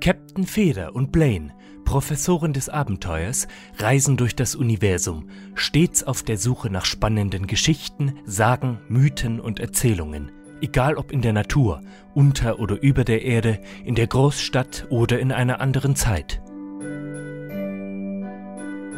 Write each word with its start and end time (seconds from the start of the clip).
Captain 0.00 0.46
Feder 0.46 0.94
und 0.94 1.12
Blaine, 1.12 1.52
Professoren 1.84 2.52
des 2.52 2.68
Abenteuers, 2.68 3.48
reisen 3.78 4.16
durch 4.16 4.36
das 4.36 4.54
Universum, 4.54 5.30
stets 5.54 6.04
auf 6.04 6.22
der 6.22 6.36
Suche 6.36 6.68
nach 6.68 6.84
spannenden 6.84 7.46
Geschichten, 7.46 8.18
Sagen, 8.24 8.80
Mythen 8.88 9.40
und 9.40 9.60
Erzählungen. 9.60 10.32
Egal 10.60 10.96
ob 10.96 11.12
in 11.12 11.22
der 11.22 11.32
Natur, 11.32 11.82
unter 12.14 12.58
oder 12.58 12.82
über 12.82 13.04
der 13.04 13.22
Erde, 13.22 13.60
in 13.84 13.94
der 13.94 14.06
Großstadt 14.06 14.86
oder 14.90 15.20
in 15.20 15.32
einer 15.32 15.60
anderen 15.60 15.96
Zeit. 15.96 16.42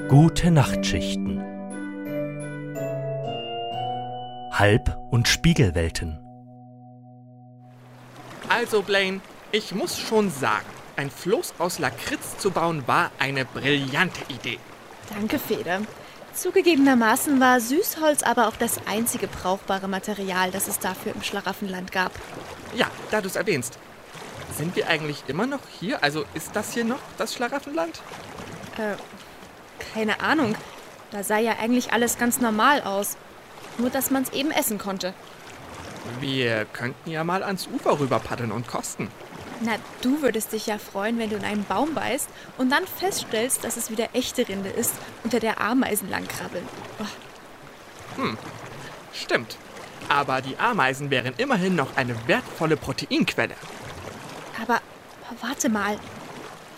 Gute 0.09 0.51
Nachtschichten. 0.51 1.41
Halb- 4.53 4.97
und 5.11 5.29
Spiegelwelten. 5.29 6.19
Also, 8.49 8.83
Blaine, 8.83 9.21
ich 9.53 9.75
muss 9.75 9.99
schon 9.99 10.31
sagen, 10.31 10.67
ein 10.99 11.11
Floß 11.11 11.55
aus 11.59 11.79
Lakritz 11.79 12.39
zu 12.39 12.51
bauen 12.51 12.87
war 12.87 13.11
eine 13.19 13.45
brillante 13.45 14.21
Idee. 14.33 14.59
Danke, 15.15 15.39
Feder. 15.39 15.81
Zugegebenermaßen 16.35 17.41
war 17.41 17.61
Süßholz 17.61 18.23
aber 18.23 18.49
auch 18.49 18.57
das 18.57 18.81
einzige 18.87 19.29
brauchbare 19.29 19.89
Material, 19.89 20.51
das 20.51 20.69
es 20.69 20.79
dafür 20.79 21.15
im 21.15 21.23
Schlaraffenland 21.23 21.93
gab. 21.93 22.13
Ja, 22.75 22.89
da 23.11 23.21
du 23.21 23.29
es 23.29 23.37
erwähnst. 23.37 23.79
Sind 24.57 24.77
wir 24.77 24.89
eigentlich 24.89 25.25
immer 25.29 25.47
noch 25.47 25.61
hier? 25.81 26.03
Also 26.03 26.25
ist 26.35 26.55
das 26.55 26.75
hier 26.75 26.85
noch 26.85 27.01
das 27.17 27.35
Schlaraffenland? 27.35 28.01
Äh, 28.77 28.97
keine 29.93 30.21
Ahnung. 30.21 30.57
Da 31.11 31.23
sah 31.23 31.39
ja 31.39 31.57
eigentlich 31.61 31.93
alles 31.93 32.19
ganz 32.19 32.41
normal 32.41 32.83
aus. 32.83 33.17
Nur, 33.79 33.91
dass 33.91 34.11
man 34.11 34.25
es 34.25 34.31
eben 34.31 34.51
essen 34.51 34.79
konnte. 34.79 35.15
Wir 36.21 36.65
könnten 36.67 37.11
ja 37.11 37.23
mal 37.25 37.43
ans 37.43 37.69
Ufer 37.69 38.01
rüber 38.01 38.19
paddeln 38.19 38.53
und 38.53 38.67
kosten. 38.67 39.09
Na, 39.61 39.73
du 40.03 40.23
würdest 40.23 40.53
dich 40.53 40.67
ja 40.67 40.79
freuen, 40.79 41.19
wenn 41.19 41.31
du 41.31 41.37
in 41.37 41.45
einen 41.45 41.65
Baum 41.65 41.95
beißt 41.95 42.29
und 42.59 42.71
dann 42.71 42.87
feststellst, 42.87 43.65
dass 43.65 43.77
es 43.77 43.91
wieder 43.91 44.11
echte 44.13 44.49
Rinde 44.49 44.69
ist, 44.69 44.95
unter 45.25 45.41
der 45.41 45.61
Ameisen 45.61 46.09
langkrabbeln. 46.09 46.67
Oh. 47.01 48.23
Hm, 48.23 48.39
stimmt. 49.13 49.57
Aber 50.09 50.41
die 50.41 50.57
Ameisen 50.59 51.11
wären 51.11 51.35
immerhin 51.37 51.75
noch 51.75 51.97
eine 51.97 52.15
wertvolle 52.29 52.77
Proteinquelle. 52.77 53.55
Aber, 54.63 54.81
warte 55.41 55.69
mal. 55.69 55.99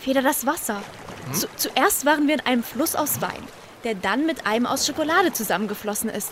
Feder 0.01 0.23
das 0.23 0.47
Wasser. 0.47 0.83
Hm? 1.27 1.35
Zu, 1.35 1.49
zuerst 1.57 2.07
waren 2.07 2.27
wir 2.27 2.35
in 2.35 2.41
einem 2.41 2.63
Fluss 2.63 2.97
aus 2.97 3.21
Wein, 3.21 3.43
der 3.85 3.95
dann 3.95 4.25
mit 4.25 4.47
einem 4.47 4.67
aus 4.67 4.87
Schokolade 4.87 5.33
zusammengeflossen 5.33 6.09
ist. 6.09 6.31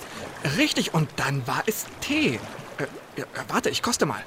Richtig, 0.56 0.94
und 0.94 1.10
dann 1.16 1.46
war 1.46 1.62
es 1.66 1.84
Tee. 2.00 2.40
Äh, 2.78 3.20
ja, 3.20 3.26
warte, 3.48 3.68
ich 3.68 3.82
koste 3.82 4.06
mal. 4.06 4.22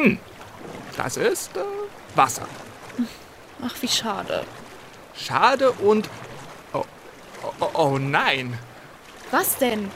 Hm, 0.00 0.18
das 0.96 1.18
ist 1.18 1.56
äh, 1.56 1.60
Wasser. 2.14 2.46
Ach, 3.62 3.74
wie 3.80 3.88
schade. 3.88 4.44
Schade 5.14 5.72
und... 5.72 6.08
Oh, 6.72 6.84
oh, 7.60 7.68
oh 7.74 7.98
nein. 7.98 8.58
Was 9.30 9.58
denn? 9.58 9.90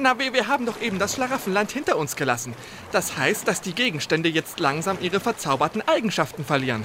Na, 0.00 0.18
wir, 0.18 0.34
wir 0.34 0.48
haben 0.48 0.66
doch 0.66 0.80
eben 0.82 0.98
das 0.98 1.14
Schlaraffenland 1.14 1.70
hinter 1.70 1.96
uns 1.96 2.14
gelassen. 2.14 2.54
Das 2.92 3.16
heißt, 3.16 3.48
dass 3.48 3.62
die 3.62 3.74
Gegenstände 3.74 4.28
jetzt 4.28 4.60
langsam 4.60 4.98
ihre 5.00 5.18
verzauberten 5.18 5.86
Eigenschaften 5.88 6.44
verlieren. 6.44 6.84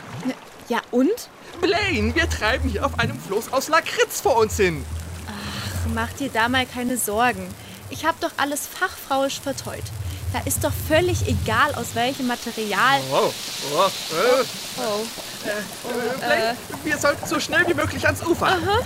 Ja, 0.70 0.80
und? 0.92 1.30
Blaine, 1.60 2.16
wir 2.16 2.30
treiben 2.30 2.70
hier 2.70 2.86
auf 2.86 2.98
einem 2.98 3.20
Floß 3.20 3.52
aus 3.52 3.68
Lakritz 3.68 4.22
vor 4.22 4.38
uns 4.38 4.56
hin. 4.56 4.86
Ach, 5.28 5.88
mach 5.94 6.14
dir 6.14 6.30
da 6.30 6.48
mal 6.48 6.66
keine 6.66 6.98
Sorgen. 6.98 7.54
Ich 7.90 8.06
hab 8.06 8.22
doch 8.22 8.32
alles 8.38 8.68
fachfrauisch 8.68 9.42
verteut. 9.42 9.84
Da 10.34 10.40
ist 10.46 10.64
doch 10.64 10.72
völlig 10.88 11.28
egal, 11.28 11.76
aus 11.76 11.94
welchem 11.94 12.26
Material. 12.26 13.00
Oh, 13.12 13.32
oh, 13.76 13.86
äh, 13.86 14.44
oh. 14.80 15.06
Äh, 15.46 15.50
äh, 15.50 16.26
Blaine, 16.26 16.58
wir 16.84 16.98
sollten 16.98 17.28
so 17.28 17.40
schnell 17.40 17.68
wie 17.68 17.76
möglich 17.76 18.04
ans 18.04 18.24
Ufer. 18.24 18.48
Aha. 18.48 18.80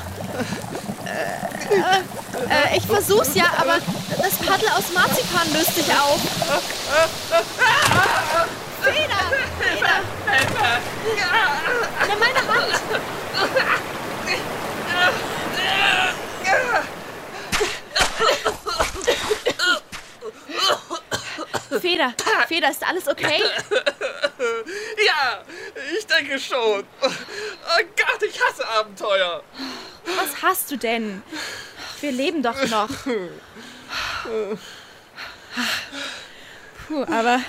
Äh, 1.05 2.73
äh, 2.73 2.77
ich 2.77 2.85
versuch's 2.85 3.33
ja, 3.33 3.45
aber 3.57 3.77
das 4.21 4.35
Paddel 4.45 4.67
aus 4.69 4.91
Marzipan 4.93 5.53
löst 5.53 5.73
sich 5.73 5.89
auf. 5.89 6.19
Feder! 8.81 9.23
Feder! 9.57 10.01
Nimm 12.07 12.19
meine 12.19 12.39
Hand! 12.39 12.73
Feder, 21.81 22.13
Feder, 22.47 22.69
ist 22.69 22.85
alles 22.87 23.07
okay? 23.07 23.41
Ja, 25.05 25.43
ich 25.97 26.05
denke 26.05 26.39
schon. 26.39 26.83
Oh 27.01 27.83
Gott, 27.95 28.23
ich 28.23 28.39
hasse 28.41 28.67
Abenteuer. 28.67 29.43
Was 30.15 30.41
hast 30.41 30.71
du 30.71 30.77
denn? 30.77 31.21
Wir 32.01 32.11
leben 32.11 32.43
doch 32.43 32.61
noch. 32.67 32.89
Puh, 36.87 37.03
aber 37.03 37.41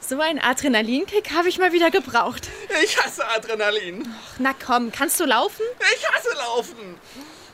so 0.00 0.18
einen 0.20 0.40
Adrenalinkick 0.40 1.30
habe 1.32 1.48
ich 1.48 1.58
mal 1.58 1.72
wieder 1.72 1.90
gebraucht. 1.90 2.48
Ich 2.82 3.02
hasse 3.02 3.26
Adrenalin. 3.28 4.12
Na 4.38 4.52
komm, 4.54 4.90
kannst 4.90 5.20
du 5.20 5.24
laufen? 5.24 5.62
Ich 5.94 6.08
hasse 6.10 6.34
Laufen. 6.36 6.98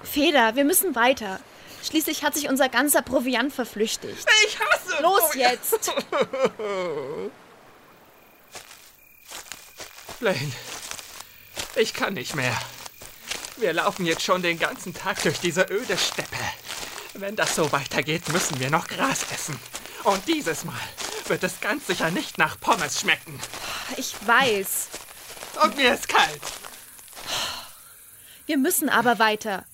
Feder, 0.02 0.54
wir 0.56 0.64
müssen 0.64 0.94
weiter. 0.94 1.40
Schließlich 1.84 2.22
hat 2.24 2.34
sich 2.34 2.48
unser 2.48 2.68
ganzer 2.68 3.02
Proviant 3.02 3.52
verflüchtigt. 3.52 4.26
Ich 4.46 4.58
hasse 4.58 5.02
Los 5.02 5.20
Proviant. 5.30 5.52
jetzt! 5.52 5.90
Blaine, 10.20 10.52
ich 11.76 11.94
kann 11.94 12.14
nicht 12.14 12.34
mehr. 12.34 12.56
Wir 13.56 13.72
laufen 13.72 14.04
jetzt 14.06 14.22
schon 14.22 14.42
den 14.42 14.58
ganzen 14.58 14.92
Tag 14.94 15.22
durch 15.22 15.38
diese 15.40 15.62
öde 15.70 15.96
Steppe. 15.96 16.36
Wenn 17.14 17.36
das 17.36 17.54
so 17.54 17.70
weitergeht, 17.72 18.28
müssen 18.30 18.58
wir 18.60 18.70
noch 18.70 18.86
Gras 18.88 19.24
essen. 19.32 19.58
Und 20.04 20.26
dieses 20.28 20.64
Mal 20.64 20.74
wird 21.26 21.42
es 21.44 21.60
ganz 21.60 21.86
sicher 21.86 22.10
nicht 22.10 22.38
nach 22.38 22.58
Pommes 22.60 23.00
schmecken. 23.00 23.38
Ich 23.96 24.14
weiß. 24.26 24.88
Und 25.62 25.76
mir 25.76 25.94
ist 25.94 26.08
kalt. 26.08 26.40
Wir 28.46 28.58
müssen 28.58 28.88
aber 28.88 29.18
weiter. 29.18 29.64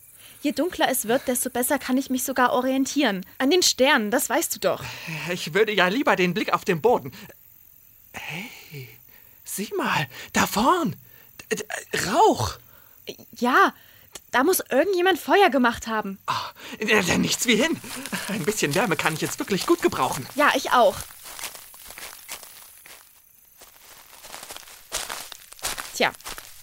Je 0.44 0.52
dunkler 0.52 0.90
es 0.90 1.08
wird, 1.08 1.26
desto 1.26 1.48
besser 1.48 1.78
kann 1.78 1.96
ich 1.96 2.10
mich 2.10 2.22
sogar 2.22 2.52
orientieren. 2.52 3.24
An 3.38 3.50
den 3.50 3.62
Sternen, 3.62 4.10
das 4.10 4.28
weißt 4.28 4.54
du 4.54 4.60
doch. 4.60 4.84
Ich 5.32 5.54
würde 5.54 5.72
ja 5.72 5.88
lieber 5.88 6.16
den 6.16 6.34
Blick 6.34 6.52
auf 6.52 6.66
den 6.66 6.82
Boden. 6.82 7.12
Hey, 8.12 8.86
sieh 9.42 9.72
mal, 9.74 10.06
da 10.34 10.46
vorn. 10.46 10.96
D- 11.50 11.64
Rauch. 12.10 12.58
Ja, 13.38 13.72
da 14.32 14.44
muss 14.44 14.60
irgendjemand 14.68 15.18
Feuer 15.18 15.48
gemacht 15.48 15.86
haben. 15.86 16.18
Ah, 16.26 16.50
äh, 16.78 17.16
nichts 17.16 17.46
wie 17.46 17.56
hin. 17.56 17.80
Ein 18.28 18.44
bisschen 18.44 18.74
Wärme 18.74 18.96
kann 18.96 19.14
ich 19.14 19.22
jetzt 19.22 19.38
wirklich 19.38 19.64
gut 19.64 19.80
gebrauchen. 19.80 20.26
Ja, 20.34 20.52
ich 20.54 20.72
auch. 20.72 20.96
Tja, 25.94 26.12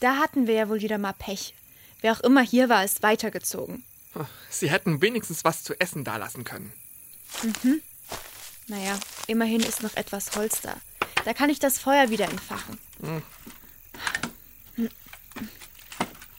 da 0.02 0.18
hatten 0.18 0.46
wir 0.46 0.54
ja 0.54 0.70
wohl 0.70 0.82
wieder 0.82 1.00
mal 1.00 1.14
Pech. 1.14 1.56
Wer 2.02 2.14
auch 2.14 2.20
immer 2.22 2.42
hier 2.42 2.68
war, 2.68 2.84
ist 2.84 3.04
weitergezogen. 3.04 3.84
Sie 4.50 4.70
hätten 4.70 5.02
wenigstens 5.02 5.46
was 5.46 5.64
zu 5.64 5.80
essen 5.80 6.04
dalassen 6.04 6.44
können. 6.44 6.74
Naja, 8.68 9.00
immerhin 9.28 9.62
ist 9.62 9.84
noch 9.84 9.96
etwas 9.96 10.36
Holz 10.36 10.62
da. 10.62 10.76
Da 11.26 11.34
kann 11.34 11.50
ich 11.50 11.60
das 11.60 11.80
Feuer 11.80 12.10
wieder 12.10 12.26
entfachen. 12.30 12.78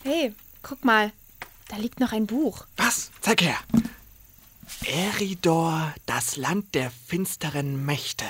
Hey, 0.03 0.35
guck 0.63 0.85
mal. 0.85 1.13
Da 1.69 1.77
liegt 1.77 2.01
noch 2.01 2.13
ein 2.13 2.27
Buch. 2.27 2.67
Was? 2.77 3.11
Zeig 3.21 3.41
her. 3.41 3.57
Eridor, 4.85 5.95
das 6.07 6.37
Land 6.37 6.75
der 6.75 6.91
finsteren 6.91 7.87
Mächte. 7.87 8.27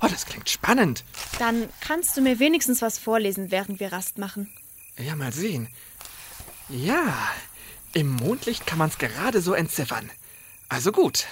Oh, 0.00 0.08
das 0.08 0.26
klingt 0.26 0.50
spannend. 0.50 1.04
Dann 1.38 1.68
kannst 1.80 2.16
du 2.16 2.20
mir 2.20 2.40
wenigstens 2.40 2.82
was 2.82 2.98
vorlesen, 2.98 3.50
während 3.52 3.78
wir 3.78 3.92
Rast 3.92 4.18
machen. 4.18 4.52
Ja, 4.98 5.14
mal 5.14 5.32
sehen. 5.32 5.68
Ja, 6.72 7.14
im 7.92 8.08
Mondlicht 8.08 8.66
kann 8.66 8.78
man 8.78 8.88
es 8.88 8.96
gerade 8.96 9.42
so 9.42 9.52
entziffern. 9.52 10.10
Also 10.70 10.90
gut. 10.90 11.26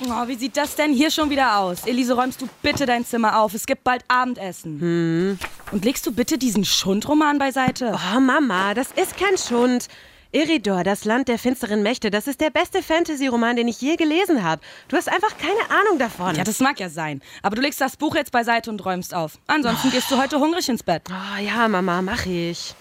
Oh, 0.00 0.26
wie 0.26 0.34
sieht 0.34 0.56
das 0.56 0.74
denn 0.74 0.92
hier 0.92 1.12
schon 1.12 1.30
wieder 1.30 1.58
aus? 1.58 1.86
Elise, 1.86 2.14
räumst 2.14 2.42
du 2.42 2.48
bitte 2.60 2.86
dein 2.86 3.06
Zimmer 3.06 3.38
auf? 3.38 3.54
Es 3.54 3.66
gibt 3.66 3.84
bald 3.84 4.04
Abendessen. 4.08 5.38
Und 5.70 5.84
legst 5.84 6.04
du 6.06 6.12
bitte 6.12 6.38
diesen 6.38 6.64
Schundroman 6.64 7.38
beiseite? 7.38 7.94
Oh, 7.94 8.18
Mama, 8.18 8.74
das 8.74 8.88
ist 8.90 9.16
kein 9.16 9.38
Schund. 9.38 9.86
Eridor, 10.34 10.82
das 10.82 11.04
Land 11.04 11.28
der 11.28 11.38
finsteren 11.38 11.82
Mächte, 11.82 12.10
das 12.10 12.26
ist 12.26 12.40
der 12.40 12.48
beste 12.48 12.82
Fantasy-Roman, 12.82 13.54
den 13.54 13.68
ich 13.68 13.82
je 13.82 13.96
gelesen 13.96 14.42
habe. 14.42 14.62
Du 14.88 14.96
hast 14.96 15.10
einfach 15.10 15.36
keine 15.36 15.78
Ahnung 15.78 15.98
davon. 15.98 16.34
Ja, 16.34 16.42
das 16.42 16.60
mag 16.60 16.80
ja 16.80 16.88
sein. 16.88 17.20
Aber 17.42 17.56
du 17.56 17.60
legst 17.60 17.82
das 17.82 17.98
Buch 17.98 18.14
jetzt 18.14 18.32
beiseite 18.32 18.70
und 18.70 18.82
räumst 18.82 19.14
auf. 19.14 19.38
Ansonsten 19.46 19.90
gehst 19.90 20.10
du 20.10 20.16
heute 20.16 20.38
hungrig 20.40 20.66
ins 20.70 20.82
Bett. 20.82 21.02
oh, 21.10 21.38
ja, 21.38 21.68
Mama, 21.68 22.00
mach 22.00 22.24
ich. 22.24 22.74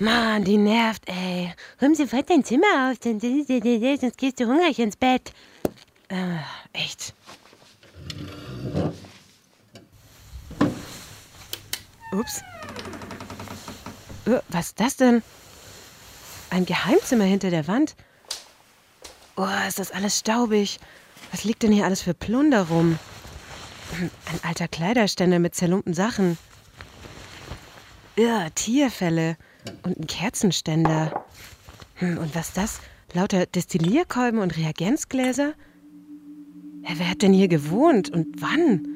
Mann, 0.00 0.44
die 0.44 0.56
nervt, 0.56 1.02
ey. 1.06 1.52
Räum 1.80 1.94
sofort 1.94 2.28
dein 2.28 2.44
Zimmer 2.44 2.90
auf, 2.90 2.96
sonst 3.02 4.16
gehst 4.16 4.40
du 4.40 4.46
hungrig 4.46 4.78
ins 4.80 4.96
Bett. 4.96 5.32
Äh, 6.08 6.38
echt. 6.72 7.14
Ups. 12.12 12.42
Äh, 14.26 14.40
was 14.48 14.66
ist 14.66 14.80
das 14.80 14.96
denn? 14.96 15.22
Ein 16.50 16.66
Geheimzimmer 16.66 17.24
hinter 17.24 17.50
der 17.50 17.68
Wand? 17.68 17.94
Oh, 19.36 19.46
ist 19.66 19.78
das 19.78 19.90
alles 19.90 20.18
staubig. 20.18 20.78
Was 21.30 21.44
liegt 21.44 21.62
denn 21.62 21.72
hier 21.72 21.84
alles 21.84 22.02
für 22.02 22.14
Plunder 22.14 22.68
rum? 22.68 22.98
Ein 24.00 24.40
alter 24.42 24.68
Kleiderständer 24.68 25.38
mit 25.38 25.54
zerlumpten 25.54 25.94
Sachen. 25.94 26.38
Ja, 28.16 28.50
Tierfälle. 28.50 29.36
Und 29.82 29.98
ein 29.98 30.06
Kerzenständer. 30.06 31.24
Hm, 31.96 32.18
und 32.18 32.34
was 32.34 32.48
ist 32.48 32.56
das? 32.56 32.80
Lauter 33.12 33.46
Destillierkolben 33.46 34.40
und 34.40 34.56
Reagenzgläser? 34.56 35.54
Ja, 36.82 36.90
wer 36.94 37.10
hat 37.10 37.22
denn 37.22 37.32
hier 37.32 37.48
gewohnt 37.48 38.10
und 38.10 38.40
wann? 38.40 38.86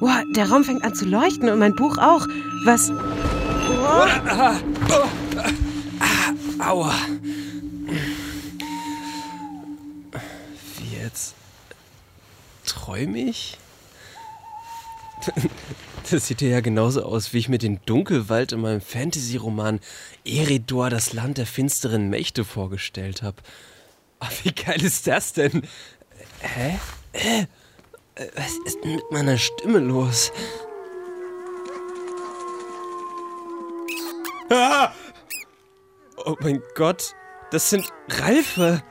Boah, 0.00 0.22
der 0.34 0.50
Raum 0.50 0.64
fängt 0.64 0.84
an 0.84 0.94
zu 0.94 1.04
leuchten 1.04 1.48
und 1.48 1.58
mein 1.58 1.74
Buch 1.74 1.98
auch. 1.98 2.26
Was? 2.64 2.90
Oh. 2.90 5.06
Aua. 6.66 6.94
Wie 10.78 10.96
jetzt? 10.96 11.34
Träume 12.64 13.18
ich? 13.18 13.56
Das 16.08 16.28
sieht 16.28 16.40
ja 16.40 16.60
genauso 16.60 17.02
aus, 17.02 17.32
wie 17.32 17.38
ich 17.38 17.48
mir 17.48 17.58
den 17.58 17.80
Dunkelwald 17.84 18.52
in 18.52 18.60
meinem 18.60 18.80
Fantasy-Roman 18.80 19.80
Eridor, 20.24 20.88
das 20.88 21.12
Land 21.12 21.36
der 21.36 21.46
finsteren 21.46 22.10
Mächte 22.10 22.44
vorgestellt 22.44 23.22
habe. 23.22 23.38
Ach, 24.20 24.30
wie 24.44 24.52
geil 24.52 24.80
ist 24.84 25.08
das 25.08 25.32
denn? 25.32 25.66
Hä? 26.38 26.78
Hä? 27.12 27.48
Was 28.36 28.52
ist 28.66 28.78
denn 28.84 28.94
mit 28.94 29.10
meiner 29.10 29.36
Stimme 29.36 29.80
los? 29.80 30.30
Ah! 34.48 34.92
Oh 36.28 36.34
mein 36.40 36.60
Gott, 36.74 37.14
das 37.52 37.70
sind 37.70 37.88
Ralfe. 38.10 38.82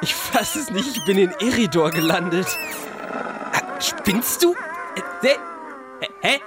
Ich 0.00 0.14
fass 0.14 0.56
es 0.56 0.70
nicht, 0.70 0.96
ich 0.96 1.04
bin 1.04 1.18
in 1.18 1.30
Eridor 1.32 1.90
gelandet. 1.90 2.46
Ah, 3.52 3.78
spinnst 3.78 4.42
du? 4.42 4.54
Äh, 5.22 5.36
Hä? 6.22 6.40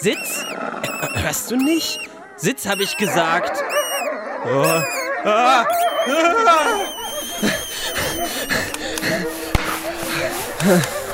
Sitz? 0.00 0.42
Äh, 0.42 1.20
hörst 1.22 1.52
du 1.52 1.56
nicht? 1.56 2.00
Sitz, 2.34 2.66
habe 2.66 2.82
ich 2.82 2.96
gesagt. 2.96 3.62
Oh. 4.44 4.82
Ah. 5.24 5.24
Ah. 5.24 5.66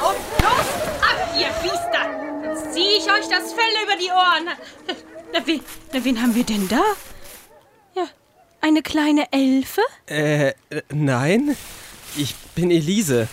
Auf 0.01 0.17
los! 0.41 0.69
Ab, 1.03 1.35
ihr 1.39 1.51
Biester! 1.63 2.73
Zieh 2.73 2.97
ich 2.97 3.05
euch 3.05 3.29
das 3.29 3.53
Fell 3.53 3.85
über 3.85 3.97
die 4.01 4.11
Ohren. 4.11 4.49
Na, 5.35 5.47
wen, 5.47 5.63
na, 5.93 6.03
wen 6.03 6.23
haben 6.23 6.35
wir 6.35 6.45
denn 6.45 6.67
da? 6.69 6.83
Eine 8.63 8.81
kleine 8.81 9.27
Elfe? 9.33 9.81
Äh, 10.07 10.55
nein. 10.89 11.57
Ich 12.17 12.37
bin 12.55 12.71
Elise. 12.71 13.27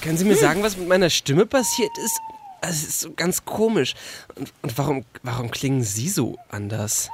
Können 0.00 0.16
Sie 0.16 0.24
mir 0.24 0.34
hm. 0.34 0.40
sagen, 0.40 0.62
was 0.62 0.76
mit 0.76 0.86
meiner 0.86 1.10
Stimme 1.10 1.44
passiert 1.44 1.90
ist? 1.98 2.20
Es 2.60 2.84
ist 2.84 3.00
so 3.00 3.12
ganz 3.12 3.44
komisch. 3.44 3.94
Und, 4.36 4.52
und, 4.62 4.78
warum, 4.78 5.04
warum 5.24 5.50
klingen 5.50 5.82
Sie 5.82 6.08
so 6.08 6.38
anders? 6.50 7.10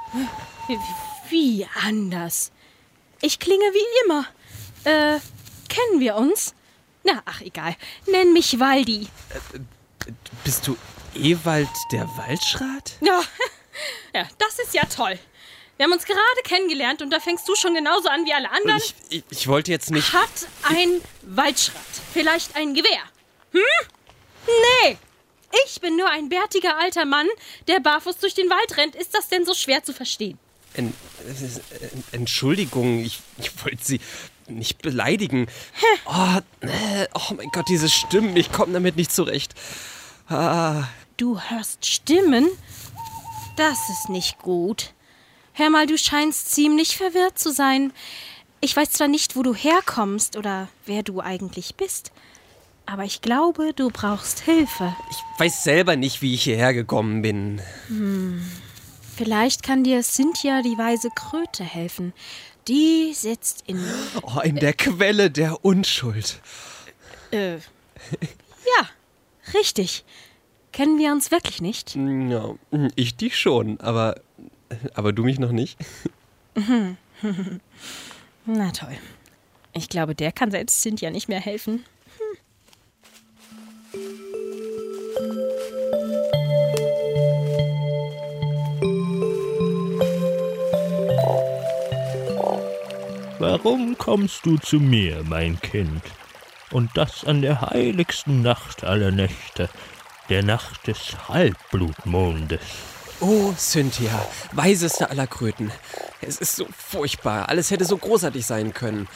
Wie, 0.67 0.77
wie 1.29 1.67
anders? 1.83 2.51
Ich 3.21 3.39
klinge 3.39 3.65
wie 3.65 4.05
immer. 4.05 4.25
Äh, 4.83 5.19
kennen 5.67 5.99
wir 5.99 6.17
uns? 6.17 6.53
Na, 7.03 7.23
ach 7.25 7.41
egal. 7.41 7.75
Nenn 8.05 8.33
mich 8.33 8.59
Waldi. 8.59 9.07
Äh, 9.29 9.59
bist 10.43 10.67
du 10.67 10.77
Ewald 11.15 11.69
der 11.91 12.07
Waldschrat? 12.17 12.97
Ja, 13.01 13.19
ja, 14.13 14.27
das 14.37 14.59
ist 14.59 14.75
ja 14.75 14.85
toll. 14.85 15.17
Wir 15.81 15.85
haben 15.85 15.93
uns 15.93 16.05
gerade 16.05 16.21
kennengelernt 16.43 17.01
und 17.01 17.09
da 17.09 17.19
fängst 17.19 17.49
du 17.49 17.55
schon 17.55 17.73
genauso 17.73 18.07
an 18.07 18.23
wie 18.23 18.31
alle 18.31 18.51
anderen. 18.51 18.77
Ich, 18.77 18.93
ich, 19.09 19.23
ich 19.31 19.47
wollte 19.47 19.71
jetzt 19.71 19.89
nicht. 19.89 20.13
Hat 20.13 20.29
ein 20.61 21.01
Waldschrat 21.23 21.81
vielleicht 22.13 22.55
ein 22.55 22.75
Gewehr? 22.75 23.01
Hm? 23.51 23.61
Nee, 24.45 24.97
ich 25.65 25.81
bin 25.81 25.97
nur 25.97 26.07
ein 26.07 26.29
bärtiger 26.29 26.77
alter 26.77 27.05
Mann, 27.05 27.27
der 27.67 27.79
barfuß 27.79 28.19
durch 28.19 28.35
den 28.35 28.47
Wald 28.51 28.77
rennt. 28.77 28.93
Ist 28.93 29.15
das 29.15 29.27
denn 29.29 29.43
so 29.43 29.55
schwer 29.55 29.81
zu 29.83 29.91
verstehen? 29.91 30.37
En, 30.75 30.93
Entschuldigung, 32.11 33.03
ich, 33.03 33.19
ich 33.39 33.49
wollte 33.65 33.83
Sie 33.83 34.01
nicht 34.47 34.83
beleidigen. 34.83 35.47
Oh, 36.05 36.41
oh, 36.61 37.33
mein 37.35 37.49
Gott, 37.51 37.67
diese 37.69 37.89
Stimmen, 37.89 38.37
ich 38.37 38.51
komme 38.51 38.73
damit 38.73 38.97
nicht 38.97 39.11
zurecht. 39.11 39.55
Ah. 40.29 40.83
Du 41.17 41.41
hörst 41.41 41.87
Stimmen? 41.87 42.47
Das 43.57 43.79
ist 43.89 44.09
nicht 44.09 44.37
gut. 44.37 44.93
Hör 45.61 45.69
mal, 45.69 45.85
du 45.85 45.95
scheinst 45.95 46.55
ziemlich 46.55 46.97
verwirrt 46.97 47.37
zu 47.37 47.51
sein. 47.51 47.93
Ich 48.61 48.75
weiß 48.75 48.93
zwar 48.93 49.07
nicht, 49.07 49.35
wo 49.35 49.43
du 49.43 49.53
herkommst 49.53 50.35
oder 50.35 50.69
wer 50.87 51.03
du 51.03 51.21
eigentlich 51.21 51.75
bist, 51.75 52.11
aber 52.87 53.03
ich 53.03 53.21
glaube, 53.21 53.71
du 53.75 53.91
brauchst 53.91 54.39
Hilfe. 54.39 54.95
Ich 55.11 55.39
weiß 55.39 55.63
selber 55.63 55.95
nicht, 55.97 56.23
wie 56.23 56.33
ich 56.33 56.45
hierher 56.45 56.73
gekommen 56.73 57.21
bin. 57.21 57.61
Hm. 57.89 58.41
Vielleicht 59.15 59.61
kann 59.61 59.83
dir 59.83 60.01
Cynthia 60.01 60.63
die 60.63 60.79
weise 60.79 61.09
Kröte 61.13 61.63
helfen. 61.63 62.13
Die 62.67 63.13
sitzt 63.13 63.63
in. 63.67 63.85
Oh, 64.23 64.39
in 64.39 64.55
der 64.55 64.73
Quelle 64.73 65.29
der 65.29 65.63
Unschuld. 65.63 66.41
Äh. 67.29 67.57
Ja, 67.57 68.89
richtig. 69.53 70.05
Kennen 70.71 70.97
wir 70.97 71.11
uns 71.11 71.29
wirklich 71.29 71.61
nicht? 71.61 71.95
Ja, 71.95 72.55
ich 72.95 73.15
dich 73.15 73.37
schon, 73.37 73.79
aber. 73.79 74.15
Aber 74.93 75.13
du 75.13 75.23
mich 75.23 75.39
noch 75.39 75.51
nicht. 75.51 75.77
Na 78.45 78.71
toll. 78.71 78.97
Ich 79.73 79.89
glaube, 79.89 80.15
der 80.15 80.31
kann 80.31 80.51
selbst 80.51 80.81
Cynthia 80.81 81.11
nicht 81.11 81.29
mehr 81.29 81.39
helfen. 81.39 81.85
Warum 93.39 93.97
kommst 93.97 94.45
du 94.45 94.57
zu 94.57 94.79
mir, 94.79 95.23
mein 95.23 95.59
Kind? 95.59 96.03
Und 96.71 96.91
das 96.95 97.25
an 97.25 97.41
der 97.41 97.61
heiligsten 97.61 98.41
Nacht 98.41 98.83
aller 98.83 99.11
Nächte, 99.11 99.69
der 100.29 100.43
Nacht 100.43 100.87
des 100.87 101.27
Halbblutmondes. 101.27 103.00
Oh, 103.21 103.53
Cynthia, 103.55 104.27
weiseste 104.51 105.09
aller 105.09 105.27
Kröten. 105.27 105.71
Es 106.21 106.37
ist 106.37 106.55
so 106.55 106.65
furchtbar. 106.75 107.49
Alles 107.49 107.69
hätte 107.69 107.85
so 107.85 107.95
großartig 107.95 108.45
sein 108.45 108.73
können. 108.73 109.07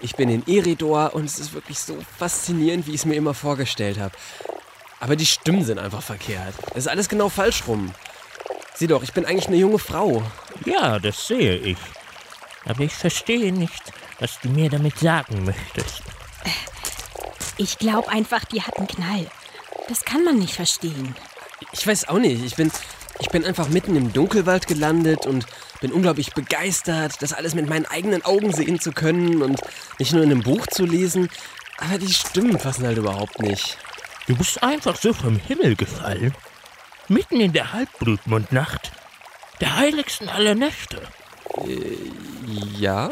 Ich 0.00 0.16
bin 0.16 0.28
in 0.28 0.46
Eridor 0.46 1.14
und 1.14 1.24
es 1.24 1.38
ist 1.38 1.54
wirklich 1.54 1.78
so 1.78 1.96
faszinierend, 2.18 2.86
wie 2.86 2.90
ich 2.90 3.00
es 3.00 3.04
mir 3.06 3.14
immer 3.14 3.32
vorgestellt 3.32 3.98
habe. 3.98 4.14
Aber 5.00 5.16
die 5.16 5.24
Stimmen 5.24 5.64
sind 5.64 5.78
einfach 5.78 6.02
verkehrt. 6.02 6.54
Es 6.70 6.84
ist 6.84 6.88
alles 6.88 7.08
genau 7.08 7.30
falsch 7.30 7.64
rum. 7.66 7.94
Sieh 8.74 8.86
doch, 8.86 9.02
ich 9.02 9.14
bin 9.14 9.24
eigentlich 9.24 9.48
eine 9.48 9.56
junge 9.56 9.78
Frau. 9.78 10.22
Ja, 10.66 10.98
das 10.98 11.26
sehe 11.26 11.56
ich. 11.56 11.78
Aber 12.66 12.80
ich 12.80 12.92
verstehe 12.92 13.50
nicht, 13.52 13.92
was 14.18 14.38
du 14.40 14.48
mir 14.50 14.68
damit 14.68 14.98
sagen 14.98 15.44
möchtest. 15.44 16.02
Ich 17.56 17.78
glaube 17.78 18.10
einfach, 18.10 18.44
die 18.44 18.62
hat 18.62 18.76
einen 18.76 18.88
Knall. 18.88 19.26
Das 19.88 20.04
kann 20.04 20.24
man 20.24 20.38
nicht 20.38 20.54
verstehen. 20.54 21.14
Ich 21.72 21.86
weiß 21.86 22.08
auch 22.08 22.18
nicht. 22.18 22.44
Ich 22.44 22.56
bin, 22.56 22.70
ich 23.24 23.30
bin 23.30 23.46
einfach 23.46 23.70
mitten 23.70 23.96
im 23.96 24.12
Dunkelwald 24.12 24.66
gelandet 24.66 25.24
und 25.24 25.46
bin 25.80 25.92
unglaublich 25.92 26.34
begeistert, 26.34 27.22
das 27.22 27.32
alles 27.32 27.54
mit 27.54 27.66
meinen 27.66 27.86
eigenen 27.86 28.22
Augen 28.22 28.52
sehen 28.52 28.80
zu 28.80 28.92
können 28.92 29.42
und 29.42 29.60
nicht 29.98 30.12
nur 30.12 30.22
in 30.22 30.30
einem 30.30 30.42
Buch 30.42 30.66
zu 30.66 30.84
lesen. 30.84 31.30
Aber 31.78 31.96
die 31.96 32.12
Stimmen 32.12 32.58
passen 32.58 32.86
halt 32.86 32.98
überhaupt 32.98 33.40
nicht. 33.40 33.78
Du 34.26 34.36
bist 34.36 34.62
einfach 34.62 34.96
so 34.96 35.14
vom 35.14 35.36
Himmel 35.36 35.74
gefallen. 35.74 36.34
Mitten 37.08 37.40
in 37.40 37.54
der 37.54 37.72
Halbblutmondnacht. 37.72 38.92
Der 39.62 39.74
heiligsten 39.76 40.28
aller 40.28 40.54
Nächte. 40.54 41.00
Äh, 41.66 41.96
ja? 42.78 43.08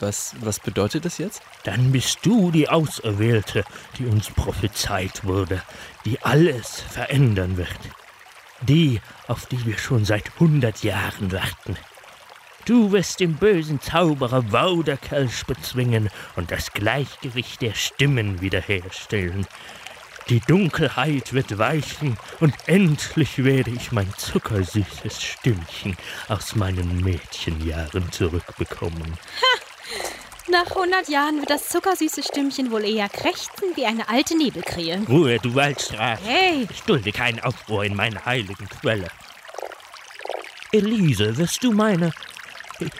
Was, 0.00 0.34
was 0.40 0.60
bedeutet 0.60 1.06
das 1.06 1.16
jetzt? 1.16 1.40
Dann 1.64 1.92
bist 1.92 2.18
du 2.26 2.50
die 2.50 2.68
Auserwählte, 2.68 3.64
die 3.98 4.04
uns 4.04 4.28
prophezeit 4.28 5.24
wurde, 5.24 5.62
die 6.04 6.20
alles 6.20 6.82
verändern 6.90 7.56
wird. 7.56 7.78
Die, 8.62 9.00
auf 9.28 9.46
die 9.46 9.64
wir 9.64 9.78
schon 9.78 10.04
seit 10.04 10.38
hundert 10.40 10.82
Jahren 10.82 11.32
warten. 11.32 11.76
Du 12.64 12.92
wirst 12.92 13.20
den 13.20 13.34
bösen 13.34 13.80
Zauberer 13.80 14.52
Wauderkelch 14.52 15.46
bezwingen 15.46 16.10
und 16.36 16.50
das 16.50 16.72
Gleichgewicht 16.72 17.62
der 17.62 17.74
Stimmen 17.74 18.40
wiederherstellen. 18.40 19.46
Die 20.28 20.40
Dunkelheit 20.40 21.32
wird 21.32 21.56
weichen 21.56 22.18
und 22.40 22.54
endlich 22.66 23.42
werde 23.42 23.70
ich 23.70 23.92
mein 23.92 24.12
zuckersüßes 24.18 25.22
Stimmchen 25.22 25.96
aus 26.28 26.54
meinen 26.56 27.02
Mädchenjahren 27.02 28.12
zurückbekommen. 28.12 29.16
Nach 30.50 30.66
100 30.66 31.08
Jahren 31.10 31.40
wird 31.40 31.50
das 31.50 31.68
zuckersüße 31.68 32.22
Stimmchen 32.22 32.70
wohl 32.70 32.82
eher 32.84 33.08
krächzen 33.10 33.74
wie 33.74 33.84
eine 33.84 34.08
alte 34.08 34.36
Nebelkrähe. 34.36 35.02
Ruhe, 35.06 35.38
du 35.38 35.54
Waldstraße. 35.54 36.22
Hey, 36.24 36.66
Ich 36.70 36.82
dulde 36.84 37.12
keinen 37.12 37.40
Aufruhr 37.40 37.84
in 37.84 37.94
meiner 37.94 38.24
heiligen 38.24 38.66
Quelle. 38.66 39.08
Elise, 40.72 41.36
wirst 41.36 41.62
du 41.64 41.72
meine, 41.72 42.12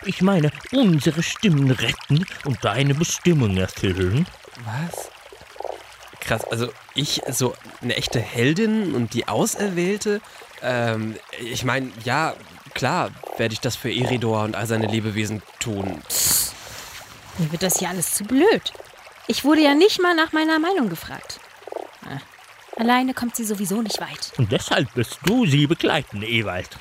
ich 0.05 0.21
meine, 0.21 0.51
unsere 0.71 1.23
Stimmen 1.23 1.71
retten 1.71 2.23
und 2.45 2.63
deine 2.63 2.93
Bestimmung 2.93 3.57
erfüllen? 3.57 4.27
Was? 4.65 5.09
Krass, 6.19 6.45
also 6.51 6.71
ich, 6.93 7.21
so 7.29 7.55
eine 7.81 7.95
echte 7.95 8.19
Heldin 8.19 8.93
und 8.93 9.15
die 9.15 9.27
Auserwählte? 9.27 10.21
Ähm, 10.61 11.15
ich 11.39 11.63
meine, 11.63 11.91
ja, 12.03 12.35
klar 12.75 13.09
werde 13.37 13.53
ich 13.53 13.59
das 13.59 13.75
für 13.75 13.91
Eridor 13.91 14.43
und 14.43 14.55
all 14.55 14.67
seine 14.67 14.85
Lebewesen 14.85 15.41
tun. 15.59 16.01
Mir 17.39 17.51
wird 17.51 17.63
das 17.63 17.79
hier 17.79 17.89
alles 17.89 18.13
zu 18.13 18.23
blöd. 18.23 18.73
Ich 19.27 19.43
wurde 19.43 19.61
ja 19.61 19.73
nicht 19.75 20.01
mal 20.01 20.15
nach 20.15 20.31
meiner 20.33 20.59
Meinung 20.59 20.89
gefragt. 20.89 21.39
Ah, 22.05 22.17
Alleine 22.77 23.13
kommt 23.13 23.35
sie 23.35 23.43
sowieso 23.45 23.81
nicht 23.81 23.99
weit. 23.99 24.31
Und 24.37 24.51
deshalb 24.51 24.95
wirst 24.95 25.19
du 25.25 25.45
sie 25.45 25.67
begleiten, 25.67 26.21
Ewald. 26.23 26.69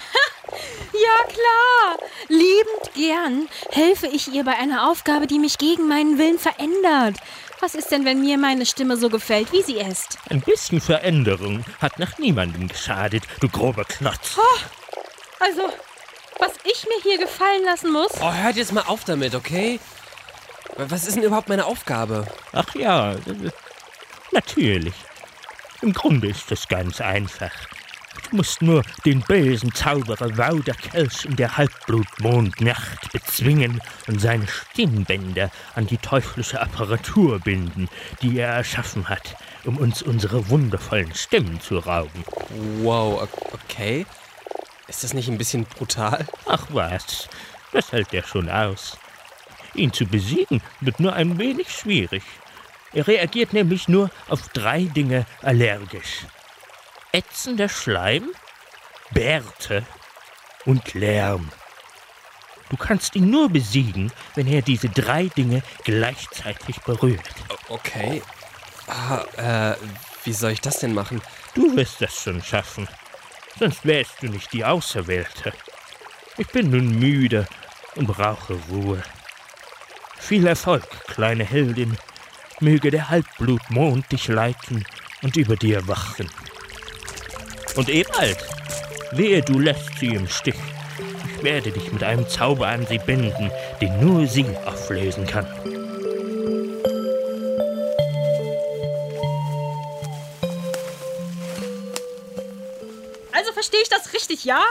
Ja, 0.93 1.25
klar. 1.29 2.09
Liebend 2.29 2.95
gern 2.95 3.49
helfe 3.71 4.07
ich 4.07 4.33
ihr 4.33 4.45
bei 4.45 4.57
einer 4.57 4.91
Aufgabe, 4.91 5.27
die 5.27 5.39
mich 5.39 5.59
gegen 5.59 5.87
meinen 5.87 6.19
Willen 6.19 6.39
verändert. 6.39 7.17
Was 7.61 7.75
ist 7.75 7.91
denn, 7.93 8.05
wenn 8.07 8.21
mir 8.23 8.39
meine 8.39 8.65
Stimme 8.67 8.97
so 8.97 9.09
gefällt, 9.11 9.53
wie 9.53 9.63
sie 9.63 9.77
ist? 9.77 10.19
Ein 10.31 10.41
bisschen 10.41 10.81
Veränderung 10.81 11.65
hat 11.81 11.99
nach 11.99 12.17
niemandem 12.19 12.69
geschadet, 12.69 13.25
du 13.41 13.49
grober 13.49 13.85
Klotz. 13.85 14.39
Also, 15.39 15.63
was 16.39 16.53
ich 16.65 16.85
mir 16.87 17.03
hier 17.03 17.19
gefallen 17.19 17.65
lassen 17.65 17.93
muss? 17.93 18.13
Oh, 18.21 18.33
hört 18.33 18.57
jetzt 18.57 18.73
mal 18.73 18.85
auf 18.87 19.05
damit, 19.05 19.35
okay? 19.35 19.79
Was 20.81 21.09
ist 21.09 21.17
denn 21.17 21.25
überhaupt 21.25 21.49
meine 21.49 21.67
Aufgabe? 21.67 22.25
Ach 22.53 22.73
ja, 22.77 23.17
natürlich. 24.31 24.95
Im 25.83 25.93
Grunde 25.93 26.29
ist 26.29 26.53
es 26.53 26.69
ganz 26.69 27.01
einfach. 27.01 27.51
Du 28.31 28.37
musst 28.37 28.63
nur 28.63 28.85
den 29.05 29.21
bösen 29.23 29.75
Zauberer 29.75 30.39
Wauderkelch 30.39 31.25
in 31.25 31.35
der 31.35 31.57
Halbblutmondnacht 31.57 33.11
bezwingen 33.11 33.81
und 34.07 34.21
seine 34.21 34.47
Stimmbänder 34.47 35.51
an 35.75 35.89
die 35.89 35.99
teuflische 35.99 36.61
Apparatur 36.61 37.41
binden, 37.41 37.89
die 38.23 38.39
er 38.39 38.51
erschaffen 38.51 39.09
hat, 39.09 39.35
um 39.65 39.79
uns 39.79 40.03
unsere 40.03 40.49
wundervollen 40.49 41.13
Stimmen 41.13 41.61
zu 41.61 41.79
rauben. 41.79 42.25
Wow, 42.83 43.29
okay. 43.53 44.07
Ist 44.87 45.03
das 45.03 45.13
nicht 45.13 45.29
ein 45.29 45.39
bisschen 45.39 45.65
brutal? 45.65 46.25
Ach 46.47 46.67
was, 46.71 47.29
das 47.73 47.91
hält 47.91 48.15
er 48.15 48.23
schon 48.23 48.49
aus. 48.49 48.97
Ihn 49.79 49.93
zu 49.93 50.07
besiegen 50.07 50.61
wird 50.81 50.99
nur 50.99 51.13
ein 51.13 51.39
wenig 51.39 51.71
schwierig. 51.71 52.25
Er 52.93 53.07
reagiert 53.07 53.53
nämlich 53.53 53.87
nur 53.87 54.11
auf 54.29 54.49
drei 54.49 54.83
Dinge 54.83 55.25
allergisch. 55.41 56.27
Ätzender 57.13 57.69
Schleim, 57.69 58.33
Bärte 59.13 59.87
und 60.65 60.95
Lärm. 60.95 61.51
Du 62.71 62.77
kannst 62.77 63.15
ihn 63.15 63.31
nur 63.31 63.49
besiegen, 63.49 64.13
wenn 64.35 64.49
er 64.49 64.63
diese 64.63 64.89
drei 64.89 65.29
Dinge 65.29 65.63
gleichzeitig 65.85 66.81
berührt. 66.81 67.35
Okay. 67.69 68.21
Ah, 68.89 69.23
äh, 69.37 69.77
wie 70.25 70.33
soll 70.33 70.51
ich 70.51 70.61
das 70.61 70.81
denn 70.81 70.93
machen? 70.93 71.23
Du 71.55 71.77
wirst 71.77 72.03
das 72.03 72.21
schon 72.21 72.43
schaffen. 72.43 72.89
Sonst 73.59 73.87
wärst 73.87 74.23
du 74.23 74.27
nicht 74.27 74.53
die 74.53 74.65
Auserwählte. 74.65 75.53
Ich 76.37 76.49
bin 76.49 76.71
nun 76.71 76.99
müde 76.99 77.47
und 77.95 78.07
brauche 78.07 78.55
Ruhe. 78.71 79.03
Viel 80.21 80.47
Erfolg, 80.47 80.85
kleine 81.07 81.45
Heldin. 81.45 81.97
Möge 82.61 82.91
der 82.91 83.09
Halbblutmond 83.09 84.11
dich 84.13 84.29
leiten 84.29 84.85
und 85.23 85.37
über 85.37 85.57
dir 85.57 85.87
wachen. 85.89 86.29
Und 87.77 87.89
Ewald, 87.89 88.39
wehe 89.13 89.41
du 89.43 89.59
lässt 89.59 89.99
sie 89.99 90.09
im 90.09 90.29
Stich. 90.29 90.57
Ich 91.37 91.43
werde 91.43 91.71
dich 91.71 91.93
mit 91.93 92.03
einem 92.03 92.29
Zauber 92.29 92.67
an 92.67 92.87
sie 92.87 92.99
binden, 92.99 93.51
den 93.81 94.01
nur 94.01 94.27
sie 94.27 94.45
auflösen 94.67 95.27
kann. 95.27 95.47
Also 103.33 103.53
verstehe 103.53 103.81
ich 103.83 103.89
das 103.89 104.13
richtig, 104.13 104.45
ja? 104.45 104.63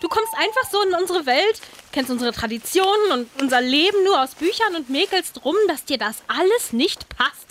Du 0.00 0.08
kommst 0.08 0.34
einfach 0.36 0.70
so 0.70 0.82
in 0.82 0.94
unsere 0.94 1.24
Welt, 1.24 1.60
kennst 1.92 2.10
unsere 2.10 2.32
Traditionen 2.32 3.12
und 3.12 3.28
unser 3.40 3.60
Leben 3.60 4.02
nur 4.04 4.20
aus 4.20 4.34
Büchern 4.34 4.74
und 4.76 4.90
mäkelst 4.90 5.44
rum, 5.44 5.56
dass 5.68 5.84
dir 5.84 5.98
das 5.98 6.22
alles 6.26 6.72
nicht 6.72 7.08
passt. 7.10 7.46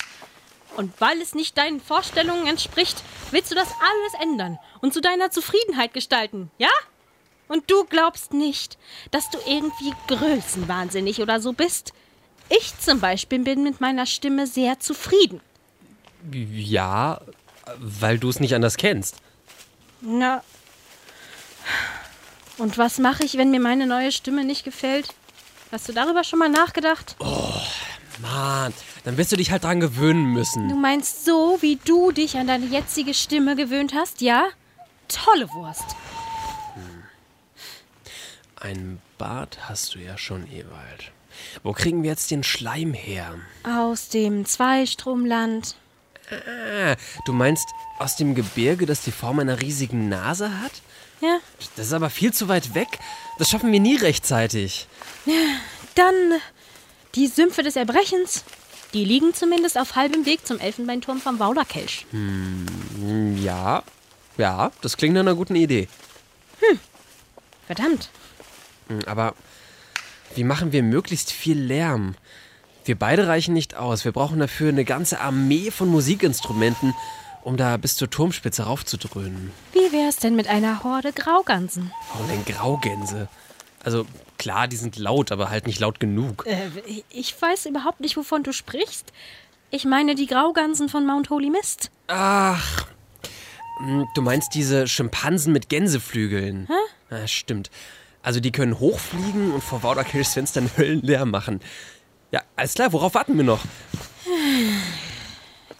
Und 0.77 0.93
weil 0.99 1.21
es 1.21 1.35
nicht 1.35 1.57
deinen 1.57 1.81
Vorstellungen 1.81 2.47
entspricht, 2.47 3.03
willst 3.31 3.51
du 3.51 3.55
das 3.55 3.67
alles 3.69 4.21
ändern 4.21 4.57
und 4.81 4.93
zu 4.93 5.01
deiner 5.01 5.31
Zufriedenheit 5.31 5.93
gestalten, 5.93 6.49
ja? 6.57 6.69
Und 7.47 7.69
du 7.69 7.83
glaubst 7.83 8.31
nicht, 8.31 8.77
dass 9.11 9.29
du 9.29 9.37
irgendwie 9.45 9.93
größenwahnsinnig 10.07 11.21
oder 11.21 11.41
so 11.41 11.51
bist. 11.51 11.91
Ich 12.47 12.79
zum 12.79 13.01
Beispiel 13.01 13.39
bin 13.39 13.63
mit 13.63 13.81
meiner 13.81 14.05
Stimme 14.05 14.47
sehr 14.47 14.79
zufrieden. 14.79 15.41
Ja, 16.31 17.19
weil 17.77 18.19
du 18.19 18.29
es 18.29 18.39
nicht 18.39 18.55
anders 18.55 18.77
kennst. 18.77 19.17
Na. 19.99 20.43
Und 22.61 22.77
was 22.77 22.99
mache 22.99 23.23
ich, 23.23 23.37
wenn 23.37 23.49
mir 23.49 23.59
meine 23.59 23.87
neue 23.87 24.11
Stimme 24.11 24.45
nicht 24.45 24.63
gefällt? 24.63 25.15
Hast 25.71 25.89
du 25.89 25.93
darüber 25.93 26.23
schon 26.23 26.37
mal 26.37 26.47
nachgedacht? 26.47 27.15
Mann, 28.21 28.71
dann 29.03 29.17
wirst 29.17 29.31
du 29.31 29.35
dich 29.35 29.49
halt 29.49 29.63
dran 29.63 29.79
gewöhnen 29.79 30.25
müssen. 30.25 30.69
Du 30.69 30.75
meinst 30.75 31.25
so, 31.25 31.57
wie 31.61 31.79
du 31.83 32.11
dich 32.11 32.37
an 32.37 32.45
deine 32.45 32.67
jetzige 32.67 33.15
Stimme 33.15 33.55
gewöhnt 33.55 33.95
hast, 33.95 34.21
ja? 34.21 34.45
Tolle 35.07 35.51
Wurst. 35.53 35.95
Ein 38.57 39.01
Bart 39.17 39.57
hast 39.67 39.95
du 39.95 39.99
ja 39.99 40.19
schon, 40.19 40.45
Ewald. 40.51 41.11
Wo 41.63 41.73
kriegen 41.73 42.03
wir 42.03 42.11
jetzt 42.11 42.29
den 42.29 42.43
Schleim 42.43 42.93
her? 42.93 43.39
Aus 43.63 44.09
dem 44.09 44.45
Zweistromland. 44.45 45.77
Ah, 46.29 46.95
du 47.25 47.33
meinst 47.33 47.67
aus 47.99 48.15
dem 48.15 48.35
Gebirge, 48.35 48.85
das 48.85 49.01
die 49.01 49.11
Form 49.11 49.39
einer 49.39 49.61
riesigen 49.61 50.07
Nase 50.09 50.59
hat? 50.61 50.71
Ja, 51.21 51.39
Das 51.75 51.87
ist 51.87 51.93
aber 51.93 52.09
viel 52.09 52.33
zu 52.33 52.47
weit 52.47 52.73
weg. 52.73 52.87
Das 53.37 53.49
schaffen 53.49 53.71
wir 53.71 53.79
nie 53.79 53.95
rechtzeitig. 53.97 54.87
dann 55.95 56.15
die 57.15 57.27
Sümpfe 57.27 57.63
des 57.63 57.75
Erbrechens. 57.75 58.43
Die 58.93 59.05
liegen 59.05 59.33
zumindest 59.33 59.77
auf 59.77 59.95
halbem 59.95 60.25
Weg 60.25 60.45
zum 60.45 60.59
Elfenbeinturm 60.59 61.21
vom 61.21 61.39
Waulerkelch. 61.39 62.05
Hm, 62.11 63.37
Ja, 63.41 63.83
ja, 64.37 64.71
das 64.81 64.97
klingt 64.97 65.13
nach 65.13 65.21
einer 65.21 65.35
guten 65.35 65.55
Idee. 65.55 65.87
Verdammt. 67.67 68.09
Hm, 68.87 68.99
Aber 69.05 69.33
wie 70.35 70.43
machen 70.43 70.71
wir 70.71 70.83
möglichst 70.83 71.31
viel 71.31 71.59
Lärm? 71.59 72.15
Wir 72.83 72.97
beide 72.97 73.27
reichen 73.27 73.53
nicht 73.53 73.75
aus. 73.75 74.05
Wir 74.05 74.11
brauchen 74.11 74.39
dafür 74.39 74.69
eine 74.69 74.85
ganze 74.85 75.19
Armee 75.19 75.71
von 75.71 75.89
Musikinstrumenten, 75.89 76.93
um 77.43 77.57
da 77.57 77.77
bis 77.77 77.95
zur 77.95 78.09
Turmspitze 78.09 78.63
raufzudröhnen. 78.63 79.51
Wie 79.73 79.91
wär's 79.91 80.17
denn 80.17 80.35
mit 80.35 80.47
einer 80.47 80.83
Horde 80.83 81.13
Graugansen? 81.13 81.91
Warum 82.11 82.27
denn 82.27 82.45
Graugänse? 82.45 83.27
Also 83.83 84.05
klar, 84.37 84.67
die 84.67 84.75
sind 84.75 84.97
laut, 84.97 85.31
aber 85.31 85.49
halt 85.49 85.67
nicht 85.67 85.79
laut 85.79 85.99
genug. 85.99 86.45
Äh, 86.47 86.69
ich 87.09 87.39
weiß 87.39 87.65
überhaupt 87.67 87.99
nicht, 87.99 88.17
wovon 88.17 88.43
du 88.43 88.51
sprichst. 88.51 89.11
Ich 89.69 89.85
meine 89.85 90.15
die 90.15 90.27
Graugansen 90.27 90.89
von 90.89 91.05
Mount 91.05 91.29
Holy 91.29 91.49
Mist. 91.49 91.91
Ach, 92.07 92.87
hm, 93.77 94.07
du 94.15 94.21
meinst 94.21 94.53
diese 94.53 94.87
Schimpansen 94.87 95.53
mit 95.53 95.69
Gänseflügeln? 95.69 96.67
Hä? 96.67 97.15
Ah, 97.15 97.27
stimmt. 97.27 97.71
Also 98.23 98.39
die 98.39 98.51
können 98.51 98.79
hochfliegen 98.79 99.51
und 99.51 99.63
vor 99.63 99.81
Wauderkirchs 99.83 100.33
Fenstern 100.33 100.69
Höllenlärm 100.77 101.31
machen. 101.31 101.61
Ja, 102.31 102.41
alles 102.55 102.73
klar, 102.73 102.93
worauf 102.93 103.13
warten 103.13 103.35
wir 103.35 103.43
noch? 103.43 103.61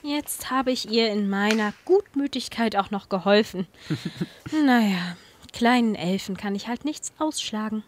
Jetzt 0.03 0.49
habe 0.49 0.71
ich 0.71 0.89
ihr 0.89 1.09
in 1.09 1.29
meiner 1.29 1.73
Gutmütigkeit 1.85 2.75
auch 2.75 2.91
noch 2.91 3.07
geholfen. 3.07 3.67
naja, 4.65 5.15
kleinen 5.53 5.95
Elfen 5.95 6.35
kann 6.35 6.55
ich 6.55 6.67
halt 6.67 6.83
nichts 6.85 7.13
ausschlagen. 7.19 7.83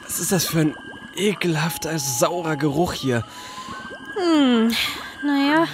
Was 0.00 0.20
ist 0.20 0.32
das 0.32 0.46
für 0.46 0.60
ein 0.60 0.76
ekelhafter, 1.16 1.98
saurer 1.98 2.56
Geruch 2.56 2.92
hier? 2.92 3.24
Naja, 5.24 5.66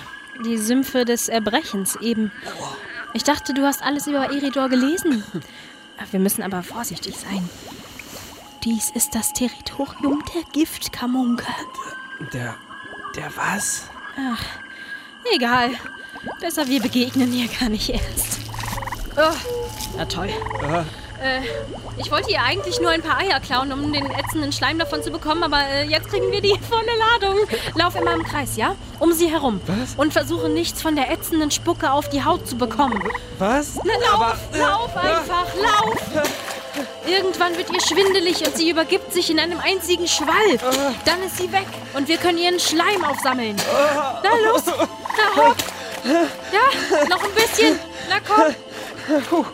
die 0.44 0.58
Sümpfe 0.58 1.04
des 1.04 1.28
Erbrechens 1.28 1.96
eben. 1.96 2.30
Ich 3.14 3.24
dachte, 3.24 3.54
du 3.54 3.62
hast 3.64 3.82
alles 3.82 4.06
über 4.06 4.24
Eridor 4.24 4.68
gelesen. 4.68 5.24
Wir 6.10 6.20
müssen 6.20 6.42
aber 6.42 6.62
vorsichtig 6.62 7.16
sein. 7.16 7.48
Dies 8.64 8.90
ist 8.90 9.14
das 9.14 9.32
Territorium 9.32 10.22
der 10.34 10.42
Giftkamunke. 10.52 11.46
Der. 12.32 12.56
Der 13.14 13.36
was? 13.36 13.84
Egal. 15.34 15.70
Besser, 16.40 16.66
wir 16.66 16.82
begegnen 16.82 17.32
ihr 17.32 17.48
gar 17.48 17.68
nicht 17.68 17.90
erst. 17.90 18.40
Oh, 19.16 19.34
na 19.96 20.04
toll. 20.06 20.30
Äh, 21.24 21.40
ich 21.96 22.10
wollte 22.10 22.30
ihr 22.30 22.42
eigentlich 22.42 22.80
nur 22.80 22.90
ein 22.90 23.00
paar 23.00 23.18
Eier 23.18 23.40
klauen, 23.40 23.72
um 23.72 23.90
den 23.92 24.04
ätzenden 24.10 24.52
Schleim 24.52 24.78
davon 24.78 25.02
zu 25.02 25.10
bekommen, 25.10 25.42
aber 25.42 25.60
äh, 25.60 25.84
jetzt 25.86 26.08
kriegen 26.10 26.30
wir 26.30 26.42
die 26.42 26.58
volle 26.68 26.84
Ladung. 26.98 27.38
Lauf 27.74 27.96
immer 27.96 28.12
im 28.12 28.22
Kreis, 28.24 28.56
ja? 28.56 28.74
Um 28.98 29.12
sie 29.12 29.28
herum. 29.30 29.60
Was? 29.66 29.94
Und 29.96 30.12
versuche 30.12 30.50
nichts 30.50 30.82
von 30.82 30.96
der 30.96 31.10
ätzenden 31.10 31.50
Spucke 31.50 31.90
auf 31.90 32.10
die 32.10 32.22
Haut 32.24 32.46
zu 32.46 32.56
bekommen. 32.56 33.02
Was? 33.38 33.72
Na, 33.84 33.94
lauf, 33.94 34.14
Aber, 34.14 34.38
äh, 34.52 34.58
lauf 34.58 34.96
einfach, 34.96 35.46
lauf! 35.54 35.96
Irgendwann 37.06 37.56
wird 37.56 37.70
ihr 37.70 37.80
schwindelig 37.80 38.44
und 38.46 38.56
sie 38.56 38.68
übergibt 38.70 39.12
sich 39.12 39.30
in 39.30 39.38
einem 39.38 39.60
einzigen 39.60 40.08
Schwall. 40.08 40.58
Dann 41.04 41.22
ist 41.22 41.38
sie 41.38 41.50
weg 41.52 41.66
und 41.94 42.08
wir 42.08 42.16
können 42.16 42.38
ihren 42.38 42.58
Schleim 42.58 43.04
aufsammeln. 43.04 43.56
Na 44.22 44.30
los, 44.50 44.62
na 44.66 45.42
hopp. 45.42 45.56
Ja, 46.04 47.06
noch 47.08 47.22
ein 47.24 47.30
bisschen. 47.34 47.78
Na 48.10 48.16
komm. 48.26 49.46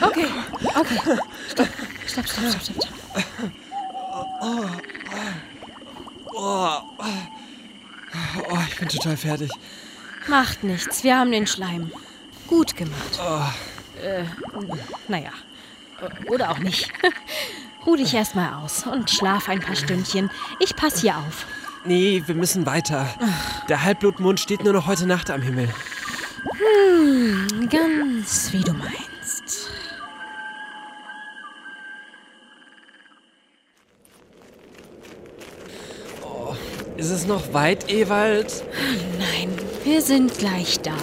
Okay, 0.00 0.26
okay. 0.74 0.98
Stopp, 1.48 1.68
stopp, 2.06 2.26
stopp, 2.26 2.26
stopp, 2.26 2.60
stopp. 2.62 2.76
stopp. 2.82 2.96
Oh, 6.38 6.80
oh, 8.50 8.58
ich 8.68 8.78
bin 8.78 8.88
total 8.88 9.16
fertig. 9.16 9.50
Macht 10.28 10.64
nichts, 10.64 11.02
wir 11.02 11.18
haben 11.18 11.30
den 11.30 11.46
Schleim. 11.46 11.90
Gut 12.46 12.76
gemacht. 12.76 13.20
Äh, 14.02 14.24
naja. 15.08 15.30
Oder 16.28 16.50
auch 16.50 16.58
nicht. 16.58 16.92
Ruh 17.86 17.96
dich 17.96 18.14
erstmal 18.14 18.52
aus 18.54 18.86
und 18.86 19.10
schlaf 19.10 19.48
ein 19.48 19.60
paar 19.60 19.76
Stündchen. 19.76 20.30
Ich 20.60 20.76
pass 20.76 21.00
hier 21.00 21.16
auf. 21.16 21.46
Nee, 21.84 22.22
wir 22.26 22.34
müssen 22.34 22.66
weiter. 22.66 23.08
Der 23.68 23.84
Halbblutmond 23.84 24.40
steht 24.40 24.64
nur 24.64 24.72
noch 24.72 24.86
heute 24.86 25.06
Nacht 25.06 25.30
am 25.30 25.40
Himmel. 25.40 25.72
Ganz 27.70 28.52
wie 28.52 28.62
du 28.62 28.72
meinst. 28.72 29.70
Ist 36.96 37.10
es 37.10 37.26
noch 37.26 37.52
weit, 37.52 37.90
Ewald? 37.90 38.64
Nein, 39.18 39.50
wir 39.84 40.00
sind 40.00 40.38
gleich 40.38 40.80
da. 40.80 40.96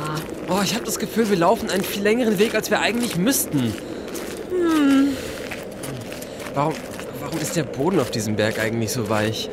Oh, 0.50 0.62
ich 0.64 0.74
habe 0.74 0.86
das 0.86 0.98
Gefühl, 0.98 1.30
wir 1.30 1.38
laufen 1.38 1.70
einen 1.70 1.84
viel 1.84 2.02
längeren 2.02 2.40
Weg, 2.40 2.56
als 2.56 2.72
wir 2.72 2.80
eigentlich 2.80 3.16
müssten. 3.16 3.76
Warum, 6.54 6.74
warum 7.20 7.40
ist 7.40 7.56
der 7.56 7.64
Boden 7.64 8.00
auf 8.00 8.12
diesem 8.12 8.36
Berg 8.36 8.60
eigentlich 8.60 8.92
so 8.92 9.10
weich? 9.10 9.50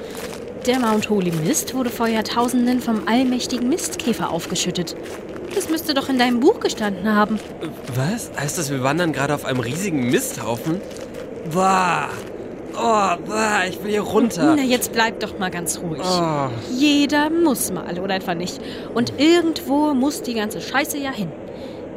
Der 0.66 0.78
Mount 0.78 1.08
Holy 1.10 1.30
Mist 1.30 1.74
wurde 1.74 1.90
vor 1.90 2.06
Jahrtausenden 2.06 2.80
vom 2.80 3.06
allmächtigen 3.06 3.68
Mistkäfer 3.68 4.30
aufgeschüttet. 4.30 4.96
Das 5.54 5.68
müsste 5.68 5.94
doch 5.94 6.08
in 6.08 6.18
deinem 6.18 6.40
Buch 6.40 6.60
gestanden 6.60 7.14
haben. 7.14 7.38
Was? 7.94 8.30
Heißt 8.38 8.58
das, 8.58 8.70
wir 8.70 8.82
wandern 8.82 9.12
gerade 9.12 9.34
auf 9.34 9.44
einem 9.44 9.60
riesigen 9.60 10.10
Misthaufen? 10.10 10.80
Bah! 11.52 12.08
Oh, 12.74 13.16
bah, 13.26 13.64
ich 13.68 13.82
will 13.82 13.90
hier 13.90 14.00
runter. 14.02 14.54
Na, 14.56 14.62
jetzt 14.62 14.92
bleib 14.92 15.18
doch 15.20 15.38
mal 15.38 15.50
ganz 15.50 15.80
ruhig. 15.80 16.00
Oh, 16.04 16.48
Jeder 16.72 17.28
muss 17.28 17.72
mal, 17.72 17.98
oder 17.98 18.14
etwa 18.14 18.34
nicht. 18.34 18.60
Und 18.94 19.12
irgendwo 19.18 19.92
muss 19.92 20.22
die 20.22 20.34
ganze 20.34 20.60
Scheiße 20.60 20.96
ja 20.98 21.10
hin. 21.10 21.30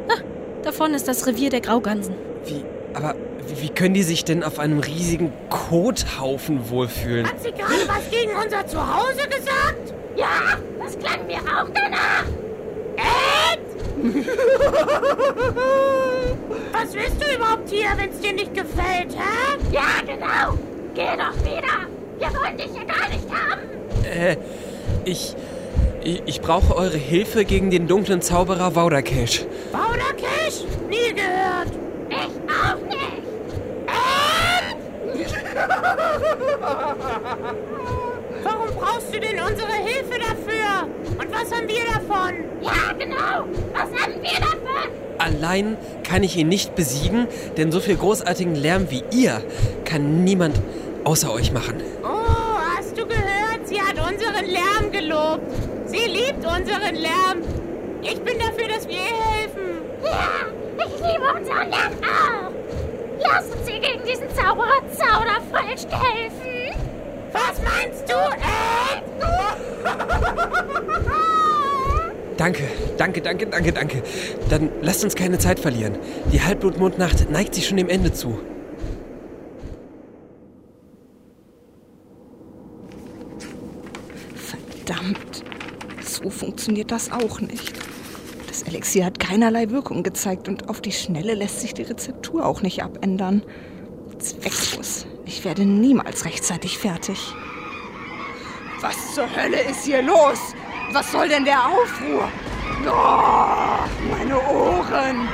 Ah, 0.09 0.19
davon 0.63 0.93
ist 0.95 1.07
das 1.07 1.27
Revier 1.27 1.51
der 1.51 1.61
Graugansen. 1.61 2.15
wie, 2.45 2.65
aber 2.95 3.15
wie, 3.47 3.61
wie 3.61 3.69
können 3.69 3.93
die 3.93 4.03
sich 4.03 4.25
denn 4.25 4.43
auf 4.43 4.57
einem 4.59 4.79
riesigen 4.79 5.31
Kothaufen 5.49 6.69
wohlfühlen? 6.69 7.27
Hat 7.27 7.41
sie 7.41 7.51
gerade 7.51 7.87
was 7.87 8.09
gegen 8.09 8.31
unser 8.35 8.65
Zuhause 8.65 9.27
gesagt? 9.29 9.93
Ja, 10.17 10.57
das 10.83 10.97
klang 10.97 11.25
mir 11.27 11.37
auch 11.39 11.69
danach. 11.73 12.25
Ed! 12.97 13.59
was 16.71 16.93
willst 16.93 17.21
du 17.21 17.35
überhaupt 17.35 17.69
hier, 17.69 17.89
wenn 17.97 18.09
es 18.09 18.19
dir 18.19 18.33
nicht 18.33 18.53
gefällt, 18.53 19.15
hä? 19.15 19.57
Ja, 19.71 20.01
genau. 20.05 20.57
Geh 20.93 21.17
doch 21.17 21.35
wieder. 21.43 21.87
Wir 22.19 22.27
wollen 22.39 22.57
dich 22.57 22.71
hier 22.73 22.85
gar 22.85 23.09
nicht 23.09 23.27
haben. 23.29 23.61
Äh, 24.05 24.37
ich, 25.05 25.35
ich, 26.03 26.21
ich 26.25 26.41
brauche 26.41 26.75
eure 26.75 26.97
Hilfe 26.97 27.45
gegen 27.45 27.71
den 27.71 27.87
dunklen 27.87 28.21
Zauberer 28.21 28.75
Waudakesh. 28.75 29.45
Bauderkisch? 29.71 30.65
Nie 30.89 31.13
gehört. 31.13 31.71
Ich 32.09 32.31
auch 32.49 32.79
nicht. 32.87 33.23
Ed! 33.87 34.77
Warum 38.43 38.67
brauchst 38.75 39.13
du 39.13 39.19
denn 39.19 39.39
unsere 39.39 39.73
Hilfe 39.73 40.19
dafür? 40.19 40.87
Und 41.17 41.31
was 41.31 41.51
haben 41.51 41.67
wir 41.67 41.85
davon? 41.93 42.33
Ja, 42.61 42.93
genau. 42.97 43.45
Was 43.73 44.01
haben 44.01 44.21
wir 44.21 44.39
davon? 44.39 44.91
Allein 45.17 45.77
kann 46.03 46.23
ich 46.23 46.35
ihn 46.35 46.49
nicht 46.49 46.75
besiegen, 46.75 47.27
denn 47.57 47.71
so 47.71 47.79
viel 47.79 47.95
großartigen 47.95 48.55
Lärm 48.55 48.89
wie 48.89 49.03
ihr 49.11 49.41
kann 49.85 50.23
niemand 50.23 50.59
außer 51.03 51.31
euch 51.31 51.51
machen. 51.53 51.81
Oh, 52.03 52.57
hast 52.77 52.97
du 52.97 53.05
gehört? 53.05 53.65
Sie 53.65 53.81
hat 53.81 53.95
unseren 53.99 54.45
Lärm 54.45 54.91
gelobt. 54.91 55.41
Sie 55.85 56.05
liebt 56.05 56.45
unseren 56.45 56.95
Lärm. 56.95 57.41
Ich 58.01 58.19
bin 58.21 58.37
dafür, 58.39 58.67
dass 58.67 58.87
wir 58.87 58.95
ihr 58.95 59.01
helfen. 59.01 59.81
Ja, 60.03 60.85
ich 60.85 60.93
liebe 60.95 61.33
unseren 61.33 61.69
Lärm 61.69 61.93
auch. 62.01 62.51
Lass 63.21 63.45
uns 63.45 63.69
ihr 63.69 63.79
gegen 63.79 64.03
diesen 64.03 64.29
Zauberer 64.35 64.81
Zauderfalsch 64.91 65.85
helfen. 65.89 66.52
Was 67.33 67.61
meinst 67.63 68.07
du, 68.07 68.13
Ed? 68.13 69.03
Danke, 72.37 72.63
danke, 72.97 73.21
danke, 73.21 73.45
danke, 73.47 73.71
danke. 73.71 74.03
Dann 74.49 74.69
lasst 74.81 75.03
uns 75.03 75.15
keine 75.15 75.37
Zeit 75.37 75.59
verlieren. 75.59 75.97
Die 76.31 76.41
Halbblutmondnacht 76.41 77.29
neigt 77.29 77.55
sich 77.55 77.67
schon 77.67 77.77
dem 77.77 77.89
Ende 77.89 78.11
zu. 78.11 78.39
Verdammt. 84.35 85.43
So 86.01 86.29
funktioniert 86.29 86.91
das 86.91 87.11
auch 87.11 87.39
nicht. 87.39 87.73
Das 88.47 88.63
Elixier 88.63 89.05
hat 89.05 89.19
keinerlei 89.19 89.69
Wirkung 89.69 90.03
gezeigt 90.03 90.47
und 90.47 90.69
auf 90.69 90.81
die 90.81 90.91
Schnelle 90.91 91.35
lässt 91.35 91.61
sich 91.61 91.73
die 91.73 91.83
Rezeptur 91.83 92.45
auch 92.45 92.61
nicht 92.61 92.83
abändern. 92.83 93.43
Zwecklos. 94.19 95.05
Ich 95.43 95.45
werde 95.49 95.65
niemals 95.65 96.23
rechtzeitig 96.23 96.77
fertig. 96.77 97.35
Was 98.79 99.13
zur 99.13 99.25
Hölle 99.35 99.59
ist 99.63 99.83
hier 99.83 100.01
los? 100.01 100.39
Was 100.93 101.11
soll 101.11 101.27
denn 101.27 101.43
der 101.43 101.59
Aufruhr? 101.67 102.29
Oh, 102.87 103.83
meine 104.09 104.39
Ohren! 104.39 105.27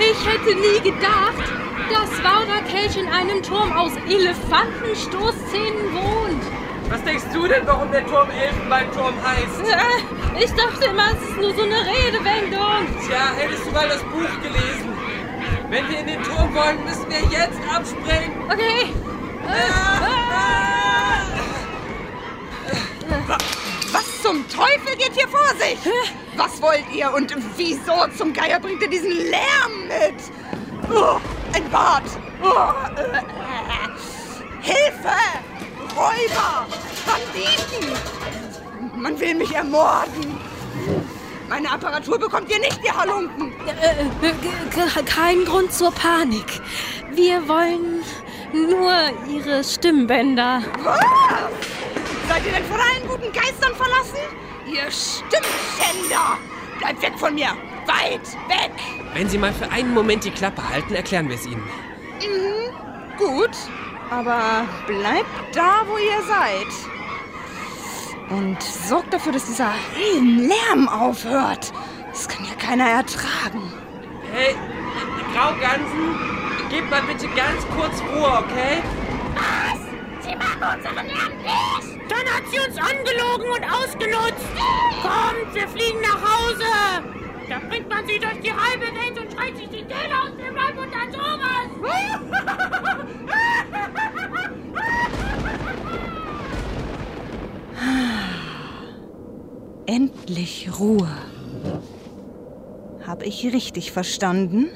Ich 0.00 0.26
hätte 0.26 0.56
nie 0.58 0.80
gedacht, 0.90 1.52
dass 1.92 2.10
Waudakelch 2.24 2.96
in 2.96 3.06
einem 3.06 3.40
Turm 3.44 3.70
aus 3.70 3.92
Elefantenstoßzähnen 4.08 5.92
wohnt. 5.94 6.42
Was 6.88 7.04
denkst 7.04 7.26
du 7.32 7.46
denn, 7.46 7.64
warum 7.64 7.92
der 7.92 8.04
Turm 8.04 8.28
Elfenbeinturm 8.28 9.14
heißt? 9.24 9.60
Äh, 9.72 10.42
Ich 10.42 10.50
dachte 10.50 10.86
immer, 10.86 11.12
es 11.12 11.28
ist 11.28 11.36
nur 11.36 11.54
so 11.54 11.62
eine 11.62 11.78
Redewendung. 11.86 12.88
Tja, 13.06 13.34
hättest 13.38 13.66
du 13.66 13.70
mal 13.70 13.88
das 13.88 14.02
Buch 14.02 14.42
gelesen. 14.42 14.90
Wenn 15.70 15.88
wir 15.88 16.00
in 16.00 16.06
den 16.08 16.22
Turm 16.24 16.52
wollen, 16.56 16.84
müssen 16.84 17.08
wir 17.08 17.20
jetzt 17.30 17.60
abspringen. 17.72 18.50
Okay. 18.50 18.92
Was 23.92 24.22
zum 24.22 24.48
Teufel 24.48 24.96
geht 24.96 25.12
hier 25.14 25.28
vor 25.28 25.48
sich? 25.58 25.78
Was 26.36 26.60
wollt 26.62 26.84
ihr 26.94 27.12
und 27.12 27.34
wieso 27.56 28.06
zum 28.16 28.32
Geier 28.32 28.58
bringt 28.60 28.82
ihr 28.82 28.88
diesen 28.88 29.10
Lärm 29.10 29.88
mit? 29.88 30.14
Oh, 30.94 31.18
ein 31.52 31.68
Bad! 31.70 32.02
Oh, 32.42 32.72
äh, 32.96 33.18
äh. 33.18 33.22
Hilfe! 34.60 35.14
Räuber! 35.96 36.66
Banditen! 37.06 37.92
Man 38.96 39.18
will 39.20 39.34
mich 39.34 39.54
ermorden! 39.54 40.38
Meine 41.48 41.70
Apparatur 41.70 42.18
bekommt 42.18 42.50
ihr 42.50 42.58
nicht, 42.60 42.80
ihr 42.82 42.96
Halunken! 42.96 43.52
Äh, 43.66 44.02
äh, 44.26 44.32
ke- 44.70 45.04
kein 45.04 45.44
Grund 45.44 45.72
zur 45.72 45.90
Panik. 45.92 46.60
Wir 47.12 47.46
wollen 47.46 48.02
nur 48.52 48.92
ihre 49.28 49.64
Stimmbänder. 49.64 50.62
Seid 52.28 52.46
ihr 52.46 52.52
denn 52.52 52.64
von 52.64 52.80
allen 52.80 53.08
guten 53.08 53.32
Geistern 53.32 53.74
verlassen? 53.74 54.18
Ihr 54.66 54.90
Stimmschänder! 54.90 56.38
Bleibt 56.78 57.02
weg 57.02 57.12
von 57.16 57.34
mir! 57.34 57.56
Weit 57.86 58.26
weg! 58.48 58.72
Wenn 59.14 59.28
Sie 59.28 59.38
mal 59.38 59.52
für 59.52 59.70
einen 59.70 59.92
Moment 59.92 60.24
die 60.24 60.30
Klappe 60.30 60.66
halten, 60.68 60.94
erklären 60.94 61.28
wir 61.28 61.36
es 61.36 61.46
Ihnen. 61.46 61.62
Gut, 63.18 63.56
aber 64.10 64.66
bleibt 64.86 65.54
da, 65.56 65.84
wo 65.86 65.96
ihr 65.98 66.22
seid. 66.26 66.66
Und 68.30 68.62
sorgt 68.62 69.12
dafür, 69.12 69.32
dass 69.32 69.44
dieser 69.46 69.72
Lärm 70.20 70.88
aufhört. 70.88 71.72
Das 72.10 72.28
kann 72.28 72.44
ja 72.44 72.54
keiner 72.54 72.88
ertragen. 72.88 73.72
Hey, 74.32 74.54
Graugansen, 75.34 76.14
gebt 76.72 76.90
mal 76.90 77.02
bitte 77.02 77.28
ganz 77.36 77.66
kurz 77.76 78.00
Ruhe, 78.00 78.38
okay? 78.38 78.82
Sie 80.20 80.34
machen 80.34 80.62
unseren 80.62 81.06
Lärm 81.06 81.36
nicht! 81.42 82.00
Dann 82.08 82.26
hat 82.34 82.44
sie 82.50 82.58
uns 82.60 82.78
angelogen 82.78 83.50
und 83.50 83.64
ausgenutzt. 83.70 84.46
Kommt, 85.02 85.54
wir 85.54 85.68
fliegen 85.68 86.00
nach 86.00 86.22
Hause. 86.22 86.64
Da 87.48 87.58
bringt 87.68 87.88
man 87.90 88.06
sie 88.06 88.18
durch 88.18 88.40
die 88.40 88.52
halbe 88.52 88.86
Welt 88.86 89.18
und 89.20 89.30
schreit 89.32 89.56
sich 89.56 89.68
die 89.68 89.84
Kehle 89.84 90.18
aus 90.22 90.30
dem 90.38 90.56
Leib 90.56 90.78
und 90.78 90.92
dann 90.94 91.12
sowas. 91.12 91.68
Endlich 99.86 100.70
Ruhe. 100.78 101.10
Habe 103.06 103.26
ich 103.26 103.44
richtig 103.52 103.92
verstanden? 103.92 104.70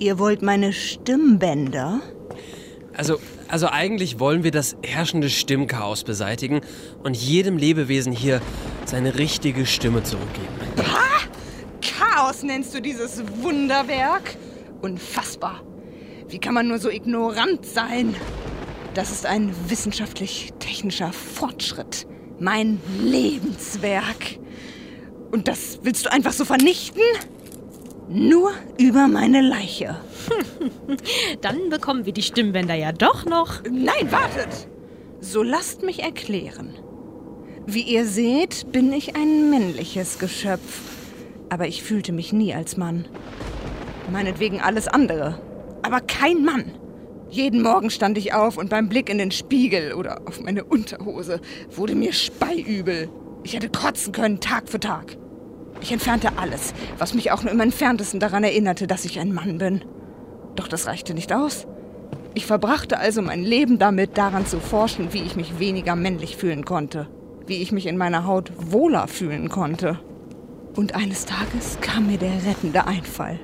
Ihr 0.00 0.18
wollt 0.18 0.40
meine 0.40 0.72
Stimmbänder? 0.72 2.00
Also, 2.94 3.20
also 3.48 3.68
eigentlich 3.68 4.18
wollen 4.18 4.42
wir 4.42 4.50
das 4.50 4.74
herrschende 4.82 5.28
Stimmchaos 5.28 6.04
beseitigen 6.04 6.62
und 7.02 7.18
jedem 7.18 7.58
Lebewesen 7.58 8.10
hier 8.10 8.40
seine 8.86 9.18
richtige 9.18 9.66
Stimme 9.66 10.02
zurückgeben. 10.02 10.48
Chaos 11.82 12.42
nennst 12.42 12.74
du 12.74 12.80
dieses 12.80 13.22
Wunderwerk? 13.42 14.36
Unfassbar. 14.80 15.62
Wie 16.28 16.38
kann 16.38 16.54
man 16.54 16.68
nur 16.68 16.78
so 16.78 16.88
ignorant 16.88 17.66
sein? 17.66 18.14
Das 18.94 19.10
ist 19.10 19.26
ein 19.26 19.54
wissenschaftlich-technischer 19.68 21.12
Fortschritt. 21.12 22.06
Mein 22.38 22.80
Lebenswerk. 23.02 24.38
Und 25.30 25.46
das 25.46 25.80
willst 25.82 26.06
du 26.06 26.10
einfach 26.10 26.32
so 26.32 26.46
vernichten? 26.46 27.02
Nur 28.12 28.50
über 28.76 29.06
meine 29.06 29.40
Leiche. 29.40 29.94
Dann 31.42 31.70
bekommen 31.70 32.06
wir 32.06 32.12
die 32.12 32.24
Stimmbänder 32.24 32.74
ja 32.74 32.90
doch 32.90 33.24
noch. 33.24 33.62
Nein, 33.70 34.10
wartet! 34.10 34.66
So 35.20 35.44
lasst 35.44 35.84
mich 35.84 36.02
erklären. 36.02 36.74
Wie 37.66 37.82
ihr 37.82 38.04
seht, 38.06 38.72
bin 38.72 38.92
ich 38.92 39.14
ein 39.14 39.48
männliches 39.48 40.18
Geschöpf. 40.18 40.80
Aber 41.50 41.68
ich 41.68 41.84
fühlte 41.84 42.10
mich 42.10 42.32
nie 42.32 42.52
als 42.52 42.76
Mann. 42.76 43.06
Meinetwegen 44.10 44.60
alles 44.60 44.88
andere. 44.88 45.40
Aber 45.82 46.00
kein 46.00 46.44
Mann. 46.44 46.72
Jeden 47.28 47.62
Morgen 47.62 47.90
stand 47.90 48.18
ich 48.18 48.34
auf 48.34 48.56
und 48.56 48.70
beim 48.70 48.88
Blick 48.88 49.08
in 49.08 49.18
den 49.18 49.30
Spiegel 49.30 49.92
oder 49.94 50.22
auf 50.26 50.40
meine 50.40 50.64
Unterhose 50.64 51.40
wurde 51.70 51.94
mir 51.94 52.12
speiübel. 52.12 53.08
Ich 53.44 53.54
hätte 53.54 53.68
kotzen 53.68 54.12
können, 54.12 54.40
Tag 54.40 54.68
für 54.68 54.80
Tag. 54.80 55.16
Ich 55.80 55.92
entfernte 55.92 56.30
alles, 56.36 56.74
was 56.98 57.14
mich 57.14 57.30
auch 57.32 57.42
nur 57.42 57.52
im 57.52 57.60
entferntesten 57.60 58.20
daran 58.20 58.44
erinnerte, 58.44 58.86
dass 58.86 59.04
ich 59.04 59.18
ein 59.18 59.32
Mann 59.32 59.58
bin. 59.58 59.82
Doch 60.56 60.68
das 60.68 60.86
reichte 60.86 61.14
nicht 61.14 61.32
aus. 61.32 61.66
Ich 62.34 62.46
verbrachte 62.46 62.98
also 62.98 63.22
mein 63.22 63.42
Leben 63.42 63.78
damit, 63.78 64.16
daran 64.16 64.46
zu 64.46 64.60
forschen, 64.60 65.12
wie 65.12 65.22
ich 65.22 65.36
mich 65.36 65.58
weniger 65.58 65.96
männlich 65.96 66.36
fühlen 66.36 66.64
konnte, 66.64 67.08
wie 67.46 67.62
ich 67.62 67.72
mich 67.72 67.86
in 67.86 67.96
meiner 67.96 68.26
Haut 68.26 68.52
wohler 68.56 69.08
fühlen 69.08 69.48
konnte. 69.48 69.98
Und 70.76 70.94
eines 70.94 71.24
Tages 71.24 71.78
kam 71.80 72.06
mir 72.06 72.18
der 72.18 72.44
rettende 72.46 72.86
Einfall. 72.86 73.40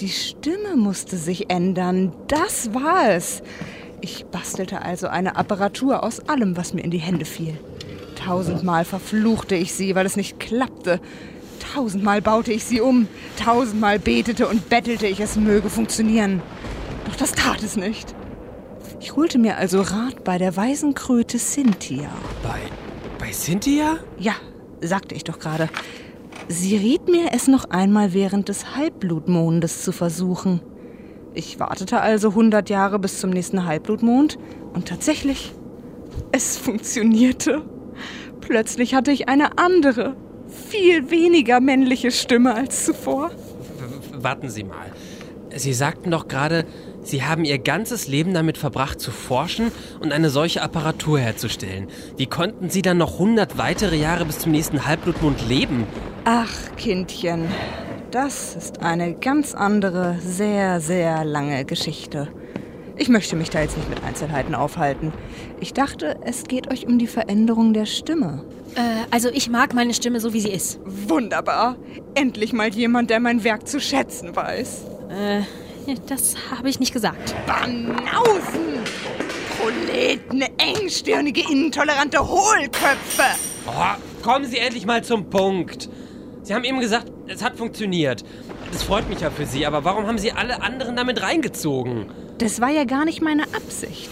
Die 0.00 0.08
Stimme 0.08 0.74
musste 0.76 1.16
sich 1.16 1.50
ändern, 1.50 2.12
das 2.26 2.74
war 2.74 3.10
es. 3.10 3.42
Ich 4.00 4.26
bastelte 4.26 4.82
also 4.82 5.06
eine 5.06 5.36
Apparatur 5.36 6.02
aus 6.02 6.20
allem, 6.28 6.56
was 6.56 6.74
mir 6.74 6.82
in 6.82 6.90
die 6.90 6.98
Hände 6.98 7.24
fiel. 7.24 7.56
Tausendmal 8.16 8.84
verfluchte 8.84 9.54
ich 9.54 9.72
sie, 9.72 9.94
weil 9.94 10.06
es 10.06 10.16
nicht 10.16 10.40
klappte. 10.40 11.00
Tausendmal 11.74 12.22
baute 12.22 12.52
ich 12.52 12.64
sie 12.64 12.80
um. 12.80 13.08
Tausendmal 13.36 13.98
betete 13.98 14.46
und 14.46 14.68
bettelte 14.68 15.08
ich, 15.08 15.18
es 15.18 15.34
möge 15.34 15.68
funktionieren. 15.68 16.40
Doch 17.04 17.16
das 17.16 17.32
tat 17.32 17.64
es 17.64 17.76
nicht. 17.76 18.14
Ich 19.00 19.16
holte 19.16 19.38
mir 19.38 19.56
also 19.56 19.80
Rat 19.80 20.22
bei 20.22 20.38
der 20.38 20.56
weisen 20.56 20.94
Kröte 20.94 21.36
Cynthia. 21.36 22.10
Bei, 22.44 22.60
bei 23.18 23.32
Cynthia? 23.32 23.98
Ja, 24.20 24.34
sagte 24.80 25.16
ich 25.16 25.24
doch 25.24 25.40
gerade. 25.40 25.68
Sie 26.46 26.76
riet 26.76 27.08
mir, 27.08 27.32
es 27.32 27.48
noch 27.48 27.64
einmal 27.70 28.14
während 28.14 28.48
des 28.48 28.76
Halbblutmondes 28.76 29.82
zu 29.82 29.90
versuchen. 29.90 30.60
Ich 31.34 31.58
wartete 31.58 32.00
also 32.00 32.28
100 32.28 32.70
Jahre 32.70 33.00
bis 33.00 33.18
zum 33.18 33.30
nächsten 33.30 33.66
Halbblutmond 33.66 34.38
und 34.74 34.86
tatsächlich, 34.86 35.52
es 36.30 36.56
funktionierte. 36.56 37.62
Plötzlich 38.40 38.94
hatte 38.94 39.10
ich 39.10 39.28
eine 39.28 39.58
andere, 39.58 40.14
viel 40.68 41.10
weniger 41.10 41.60
männliche 41.60 42.10
Stimme 42.10 42.54
als 42.54 42.84
zuvor. 42.84 43.30
Warten 44.12 44.48
Sie 44.48 44.64
mal. 44.64 44.90
Sie 45.54 45.72
sagten 45.72 46.10
doch 46.10 46.26
gerade, 46.28 46.64
Sie 47.02 47.22
haben 47.22 47.44
Ihr 47.44 47.58
ganzes 47.58 48.08
Leben 48.08 48.32
damit 48.32 48.56
verbracht 48.56 48.98
zu 48.98 49.10
forschen 49.10 49.70
und 50.00 50.12
eine 50.12 50.30
solche 50.30 50.62
Apparatur 50.62 51.18
herzustellen. 51.18 51.88
Wie 52.16 52.26
konnten 52.26 52.70
Sie 52.70 52.80
dann 52.80 52.96
noch 52.96 53.14
100 53.14 53.58
weitere 53.58 53.96
Jahre 53.96 54.24
bis 54.24 54.38
zum 54.38 54.52
nächsten 54.52 54.86
Halbblutmond 54.86 55.46
leben? 55.46 55.86
Ach, 56.24 56.50
Kindchen, 56.76 57.46
das 58.10 58.56
ist 58.56 58.80
eine 58.80 59.14
ganz 59.14 59.54
andere, 59.54 60.16
sehr, 60.20 60.80
sehr 60.80 61.24
lange 61.24 61.64
Geschichte. 61.66 62.28
Ich 62.96 63.08
möchte 63.08 63.36
mich 63.36 63.50
da 63.50 63.60
jetzt 63.60 63.76
nicht 63.76 63.90
mit 63.90 64.02
Einzelheiten 64.02 64.54
aufhalten. 64.54 65.12
Ich 65.60 65.74
dachte, 65.74 66.16
es 66.24 66.44
geht 66.44 66.72
euch 66.72 66.86
um 66.86 66.98
die 66.98 67.08
Veränderung 67.08 67.74
der 67.74 67.86
Stimme. 67.86 68.44
Äh, 68.76 69.06
also 69.10 69.28
ich 69.30 69.48
mag 69.48 69.74
meine 69.74 69.94
Stimme 69.94 70.20
so, 70.20 70.32
wie 70.32 70.40
sie 70.40 70.50
ist. 70.50 70.80
Wunderbar. 70.84 71.76
Endlich 72.14 72.52
mal 72.52 72.68
jemand, 72.68 73.10
der 73.10 73.20
mein 73.20 73.44
Werk 73.44 73.68
zu 73.68 73.80
schätzen 73.80 74.34
weiß. 74.34 74.84
Äh, 75.10 75.42
das 76.06 76.36
habe 76.50 76.68
ich 76.68 76.80
nicht 76.80 76.92
gesagt. 76.92 77.34
Banausen! 77.46 78.82
Proleten, 79.58 80.42
engstirnige, 80.58 81.42
intolerante 81.50 82.18
Hohlköpfe! 82.18 83.22
Oh, 83.66 84.22
kommen 84.22 84.46
Sie 84.46 84.58
endlich 84.58 84.86
mal 84.86 85.04
zum 85.04 85.30
Punkt. 85.30 85.88
Sie 86.42 86.54
haben 86.54 86.64
eben 86.64 86.80
gesagt, 86.80 87.10
es 87.26 87.42
hat 87.42 87.56
funktioniert. 87.56 88.24
Das 88.72 88.82
freut 88.82 89.08
mich 89.08 89.20
ja 89.20 89.30
für 89.30 89.46
Sie, 89.46 89.64
aber 89.64 89.84
warum 89.84 90.06
haben 90.06 90.18
Sie 90.18 90.32
alle 90.32 90.62
anderen 90.62 90.96
damit 90.96 91.22
reingezogen? 91.22 92.06
Das 92.38 92.60
war 92.60 92.70
ja 92.70 92.84
gar 92.84 93.04
nicht 93.04 93.22
meine 93.22 93.44
Absicht. 93.54 94.10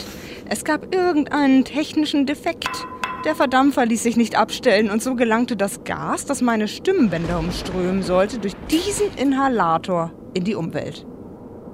Es 0.48 0.64
gab 0.64 0.94
irgendeinen 0.94 1.64
technischen 1.64 2.26
Defekt. 2.26 2.86
Der 3.24 3.36
Verdampfer 3.36 3.86
ließ 3.86 4.02
sich 4.02 4.16
nicht 4.16 4.34
abstellen 4.36 4.90
und 4.90 5.00
so 5.00 5.14
gelangte 5.14 5.56
das 5.56 5.84
Gas, 5.84 6.24
das 6.24 6.42
meine 6.42 6.66
Stimmbänder 6.66 7.38
umströmen 7.38 8.02
sollte, 8.02 8.40
durch 8.40 8.54
diesen 8.68 9.14
Inhalator 9.16 10.10
in 10.34 10.42
die 10.42 10.56
Umwelt. 10.56 11.06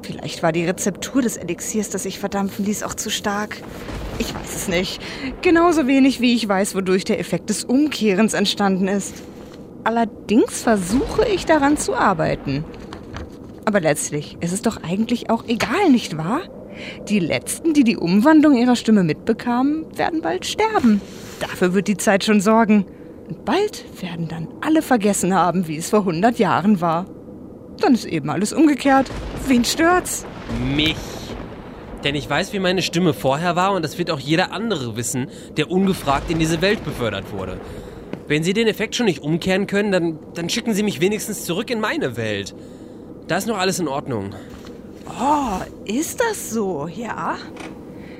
Vielleicht 0.02 0.42
war 0.42 0.52
die 0.52 0.66
Rezeptur 0.66 1.22
des 1.22 1.38
Elixiers, 1.38 1.88
das 1.88 2.04
ich 2.04 2.18
verdampfen 2.18 2.66
ließ, 2.66 2.82
auch 2.82 2.92
zu 2.92 3.08
stark. 3.08 3.62
Ich 4.18 4.34
weiß 4.34 4.56
es 4.56 4.68
nicht. 4.68 5.00
Genauso 5.40 5.87
wenig 5.87 6.20
wie 6.20 6.34
ich 6.34 6.46
weiß, 6.46 6.74
wodurch 6.74 7.04
der 7.04 7.18
Effekt 7.18 7.48
des 7.48 7.64
Umkehrens 7.64 8.34
entstanden 8.34 8.87
ist. 8.87 9.14
Allerdings 9.84 10.62
versuche 10.62 11.26
ich 11.26 11.46
daran 11.46 11.78
zu 11.78 11.94
arbeiten. 11.94 12.62
Aber 13.64 13.80
letztlich 13.80 14.37
ist 14.40 14.52
es 14.52 14.61
doch 14.61 14.82
eigentlich 14.82 15.30
auch 15.30 15.44
egal, 15.48 15.90
nicht 15.90 16.18
wahr? 16.18 16.42
Die 17.08 17.20
Letzten, 17.20 17.72
die 17.72 17.84
die 17.84 17.96
Umwandlung 17.96 18.54
ihrer 18.54 18.76
Stimme 18.76 19.02
mitbekamen, 19.02 19.87
werden 19.96 20.20
bald 20.20 20.44
sterben. 20.44 21.00
Dafür 21.40 21.74
wird 21.74 21.88
die 21.88 21.96
Zeit 21.96 22.24
schon 22.24 22.40
sorgen. 22.40 22.87
Und 23.29 23.44
bald 23.44 23.85
werden 24.01 24.29
dann 24.29 24.48
alle 24.61 24.83
vergessen 24.83 25.35
haben, 25.35 25.68
wie 25.68 25.77
es 25.77 25.90
vor 25.90 26.01
100 26.01 26.38
Jahren 26.38 26.81
war. 26.81 27.07
Dann 27.81 27.94
ist 27.94 28.07
eben 28.07 28.31
alles 28.31 28.53
umgekehrt. 28.53 29.11
Wen 29.46 29.64
stört's? 29.64 30.24
Mich. 30.74 30.96
Denn 32.05 32.14
ich 32.14 32.29
weiß, 32.29 32.53
wie 32.53 32.59
meine 32.59 32.83
Stimme 32.83 33.12
vorher 33.12 33.57
war 33.57 33.72
und 33.72 33.85
das 33.85 33.98
wird 33.98 34.11
auch 34.11 34.20
jeder 34.20 34.53
andere 34.53 34.96
wissen, 34.96 35.29
der 35.57 35.70
ungefragt 35.70 36.31
in 36.31 36.38
diese 36.38 36.62
Welt 36.62 36.85
befördert 36.85 37.33
wurde. 37.33 37.61
Wenn 38.29 38.44
Sie 38.44 38.53
den 38.53 38.68
Effekt 38.68 38.94
schon 38.94 39.07
nicht 39.07 39.22
umkehren 39.22 39.66
können, 39.66 39.90
dann, 39.90 40.18
dann 40.35 40.48
schicken 40.48 40.74
Sie 40.74 40.83
mich 40.83 41.01
wenigstens 41.01 41.44
zurück 41.44 41.70
in 41.70 41.81
meine 41.81 42.16
Welt. 42.16 42.55
Da 43.27 43.37
ist 43.37 43.46
noch 43.46 43.59
alles 43.59 43.79
in 43.79 43.88
Ordnung. 43.88 44.35
Oh, 45.20 45.61
ist 45.85 46.20
das 46.20 46.51
so, 46.51 46.87
ja? 46.87 47.37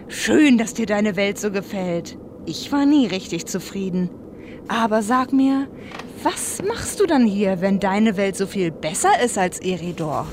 Schön, 0.09 0.59
dass 0.59 0.75
dir 0.75 0.87
deine 0.87 1.17
Welt 1.17 1.39
so 1.39 1.51
gefällt. 1.51 2.19
Ich 2.49 2.73
war 2.73 2.87
nie 2.87 3.07
richtig 3.07 3.45
zufrieden. 3.45 4.09
Aber 4.69 5.03
sag 5.03 5.35
mir, 5.35 5.69
was 6.23 6.63
machst 6.67 6.99
du 6.99 7.05
dann 7.05 7.27
hier, 7.27 7.61
wenn 7.61 7.79
deine 7.79 8.17
Welt 8.17 8.39
so 8.39 8.47
viel 8.47 8.71
besser 8.71 9.11
ist 9.23 9.37
als 9.37 9.61
Eridor? 9.61 10.27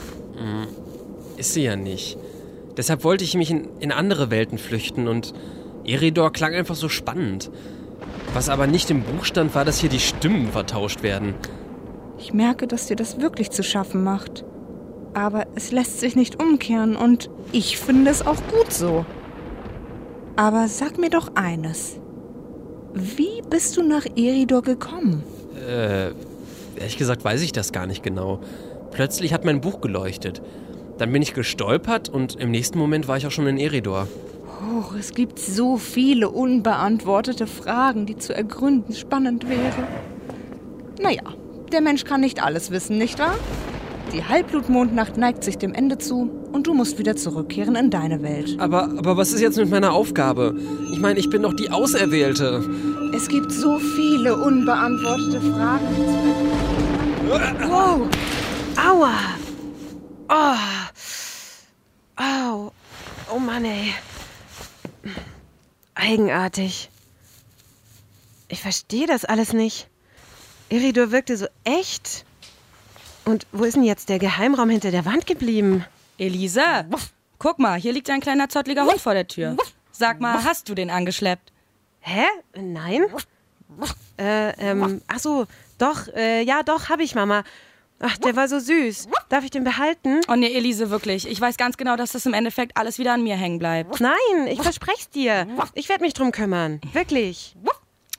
Ist 1.36 1.54
sie 1.54 1.64
ja 1.64 1.76
nicht. 1.76 2.18
Deshalb 2.78 3.04
wollte 3.04 3.26
ich 3.26 3.36
mich 3.36 3.52
in, 3.52 3.68
in 3.82 3.92
andere 3.92 4.32
Welten 4.32 4.58
flüchten 4.58 5.10
und 5.10 5.34
Eridor 5.86 6.32
klang 6.32 6.54
einfach 6.54 6.76
so 6.76 6.88
spannend. 6.88 7.52
Was 8.34 8.48
aber 8.48 8.66
nicht 8.66 8.90
im 8.92 9.04
Buch 9.04 9.26
stand, 9.26 9.54
war, 9.54 9.66
dass 9.66 9.80
hier 9.80 9.90
die 9.90 10.00
Stimmen 10.00 10.54
vertauscht 10.54 11.04
werden. 11.04 11.34
Ich 12.18 12.32
merke, 12.34 12.66
dass 12.66 12.88
dir 12.88 12.96
das 12.96 13.20
wirklich 13.20 13.52
zu 13.52 13.62
schaffen 13.62 14.06
macht. 14.06 14.46
Aber 15.14 15.48
es 15.56 15.74
lässt 15.74 16.00
sich 16.00 16.16
nicht 16.16 16.42
umkehren 16.42 16.96
und 16.96 17.30
ich 17.52 17.78
finde 17.78 18.10
es 18.10 18.26
auch 18.26 18.42
gut 18.54 18.72
so. 18.72 19.06
Aber 20.38 20.70
sag 20.70 20.98
mir 20.98 21.10
doch 21.10 21.36
eines. 21.36 22.00
Wie 22.96 23.42
bist 23.50 23.76
du 23.76 23.84
nach 23.84 24.06
Eridor 24.16 24.62
gekommen? 24.62 25.22
Äh, 25.68 26.12
ehrlich 26.78 26.98
gesagt 26.98 27.26
weiß 27.26 27.42
ich 27.42 27.52
das 27.52 27.74
gar 27.74 27.88
nicht 27.88 28.04
genau. 28.04 28.40
Plötzlich 28.92 29.34
hat 29.34 29.44
mein 29.44 29.60
Buch 29.60 29.82
geleuchtet. 29.82 30.42
Dann 30.98 31.12
bin 31.12 31.22
ich 31.22 31.34
gestolpert 31.34 32.08
und 32.08 32.36
im 32.36 32.52
nächsten 32.52 32.80
Moment 32.80 33.10
war 33.10 33.18
ich 33.18 33.28
auch 33.28 33.32
schon 33.32 33.48
in 33.48 33.58
Eridor. 33.58 34.08
Oh, 34.62 34.96
es 34.98 35.14
gibt 35.14 35.40
so 35.40 35.76
viele 35.76 36.30
unbeantwortete 36.30 37.48
Fragen, 37.48 38.06
die 38.06 38.18
zu 38.18 38.34
ergründen 38.34 38.96
spannend 38.96 39.50
wäre. 39.50 39.88
Naja, 41.02 41.24
der 41.74 41.82
Mensch 41.82 42.06
kann 42.06 42.22
nicht 42.22 42.42
alles 42.42 42.72
wissen, 42.72 42.98
nicht 42.98 43.20
wahr? 43.20 43.36
Die 44.16 44.24
Halbblutmondnacht 44.24 45.18
neigt 45.18 45.44
sich 45.44 45.58
dem 45.58 45.74
Ende 45.74 45.98
zu 45.98 46.30
und 46.54 46.68
du 46.68 46.74
musst 46.74 46.98
wieder 46.98 47.18
zurückkehren 47.18 47.76
in 47.76 47.90
deine 47.90 48.24
Welt. 48.24 48.58
Aber, 48.62 48.84
aber 48.84 49.18
was 49.18 49.34
ist 49.34 49.42
jetzt 49.42 49.58
mit 49.58 49.70
meiner 49.70 49.92
Aufgabe? 49.92 50.58
Ich 50.94 51.00
meine, 51.00 51.20
ich 51.20 51.30
bin 51.30 51.42
doch 51.42 51.54
die 51.54 51.70
Auserwählte. 51.70 52.64
Es 53.14 53.28
gibt 53.28 53.52
so 53.52 53.78
viele 53.78 54.38
unbeantwortete 54.38 55.42
Fragen. 55.42 55.86
Wow! 57.68 58.08
Aua! 58.78 59.14
Oh! 60.30 60.56
Au! 62.16 62.72
Oh 63.30 63.40
Mann, 63.40 63.66
ey. 63.66 63.94
Eigenartig. 65.96 66.90
Ich 68.48 68.62
verstehe 68.62 69.08
das 69.08 69.26
alles 69.26 69.52
nicht. 69.52 69.90
Iridor 70.70 71.12
wirkte 71.12 71.36
so 71.36 71.48
echt. 71.66 72.25
Und 73.26 73.48
wo 73.52 73.64
ist 73.64 73.76
denn 73.76 73.84
jetzt 73.84 74.10
der 74.10 74.20
Geheimraum 74.20 74.70
hinter 74.70 74.92
der 74.92 75.06
Wand 75.06 75.26
geblieben? 75.26 75.84
Elisa, 76.18 76.86
guck 77.40 77.60
mal, 77.60 77.80
hier 77.80 77.92
liegt 77.92 78.10
ein 78.10 78.22
kleiner 78.22 78.50
zottliger 78.50 78.86
Hund 78.86 79.02
vor 79.02 79.14
der 79.14 79.28
Tür. 79.28 79.58
Sag 79.92 80.22
mal, 80.22 80.44
hast 80.44 80.70
du 80.70 80.76
den 80.76 80.90
angeschleppt? 80.90 81.52
Hä? 82.00 82.26
Nein? 82.56 83.06
Äh, 84.18 84.52
ähm, 84.60 85.02
ach 85.08 85.20
so, 85.20 85.46
doch, 85.78 86.08
äh, 86.16 86.44
ja, 86.44 86.64
doch, 86.64 86.88
hab 86.90 87.00
ich, 87.00 87.16
Mama. 87.16 87.44
Ach, 88.00 88.18
der 88.18 88.36
war 88.36 88.48
so 88.48 88.60
süß. 88.60 89.08
Darf 89.30 89.44
ich 89.44 89.52
den 89.52 89.64
behalten? 89.64 90.20
Oh 90.28 90.36
nee, 90.36 90.54
Elise, 90.54 90.90
wirklich. 90.90 91.28
Ich 91.28 91.40
weiß 91.40 91.58
ganz 91.58 91.78
genau, 91.78 91.96
dass 91.96 92.12
das 92.12 92.26
im 92.26 92.34
Endeffekt 92.34 92.78
alles 92.78 93.00
wieder 93.00 93.14
an 93.14 93.24
mir 93.24 93.36
hängen 93.36 93.58
bleibt. 93.58 94.00
Nein, 94.00 94.48
ich 94.48 94.62
versprech's 94.62 95.10
dir. 95.10 95.48
Ich 95.74 95.90
werde 95.90 96.04
mich 96.04 96.14
drum 96.14 96.32
kümmern. 96.32 96.80
Wirklich. 96.94 97.56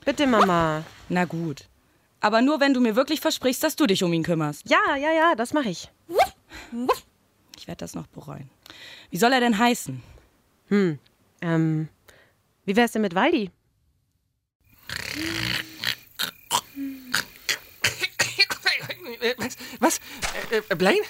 Bitte, 0.03 0.27
Mama. 0.27 0.83
Na 1.09 1.25
gut. 1.25 1.65
Aber 2.19 2.41
nur, 2.41 2.59
wenn 2.59 2.73
du 2.73 2.81
mir 2.81 2.95
wirklich 2.95 3.21
versprichst, 3.21 3.63
dass 3.63 3.75
du 3.75 3.85
dich 3.85 4.03
um 4.03 4.11
ihn 4.13 4.23
kümmerst. 4.23 4.69
Ja, 4.69 4.95
ja, 4.95 5.11
ja, 5.11 5.35
das 5.35 5.53
mache 5.53 5.69
ich. 5.69 5.91
Ich 7.57 7.67
werde 7.67 7.79
das 7.79 7.93
noch 7.93 8.07
bereuen. 8.07 8.49
Wie 9.11 9.17
soll 9.17 9.33
er 9.33 9.39
denn 9.39 9.57
heißen? 9.57 10.01
Hm, 10.69 10.99
ähm, 11.41 11.89
wie 12.65 12.75
wär's 12.75 12.91
denn 12.91 13.01
mit 13.01 13.15
Waldi? 13.15 13.51
Äh, 19.21 19.35
Was? 19.37 19.57
Was? 19.79 19.99
Äh, 20.51 20.61
äh, 20.69 20.75
Blaine? 20.75 21.05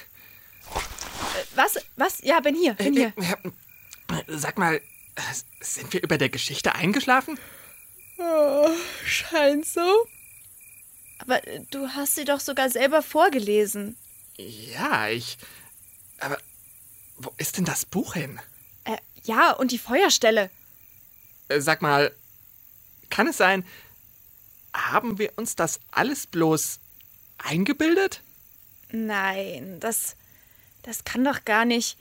Was? 1.55 1.77
Was? 1.95 2.21
Ja, 2.23 2.39
bin 2.39 2.55
hier, 2.55 2.73
bin 2.73 2.93
hier. 2.93 3.13
Äh, 3.17 4.13
äh, 4.13 4.23
Sag 4.27 4.57
mal, 4.57 4.75
äh, 4.75 4.81
sind 5.61 5.91
wir 5.93 6.03
über 6.03 6.17
der 6.17 6.29
Geschichte 6.29 6.75
eingeschlafen? 6.75 7.39
scheint 9.05 9.65
so. 9.65 10.07
Aber 11.19 11.45
äh, 11.47 11.61
du 11.71 11.89
hast 11.89 12.15
sie 12.15 12.25
doch 12.25 12.39
sogar 12.39 12.69
selber 12.69 13.01
vorgelesen. 13.01 13.97
Ja, 14.37 15.09
ich. 15.09 15.37
Aber 16.19 16.37
wo 17.17 17.31
ist 17.37 17.57
denn 17.57 17.65
das 17.65 17.85
Buch 17.85 18.13
hin? 18.13 18.39
Äh, 18.83 18.97
ja, 19.23 19.51
und 19.51 19.71
die 19.71 19.79
Feuerstelle. 19.79 20.49
Äh, 21.47 21.61
Sag 21.61 21.81
mal, 21.81 22.11
kann 23.09 23.27
es 23.27 23.37
sein, 23.37 23.65
haben 24.73 25.17
wir 25.17 25.33
uns 25.37 25.55
das 25.55 25.79
alles 25.91 26.27
bloß 26.27 26.79
eingebildet? 27.37 28.21
Nein, 28.91 29.79
das. 29.79 30.15
Das 30.83 31.03
kann 31.03 31.23
doch 31.23 31.43
gar 31.45 31.65
nicht. 31.65 31.97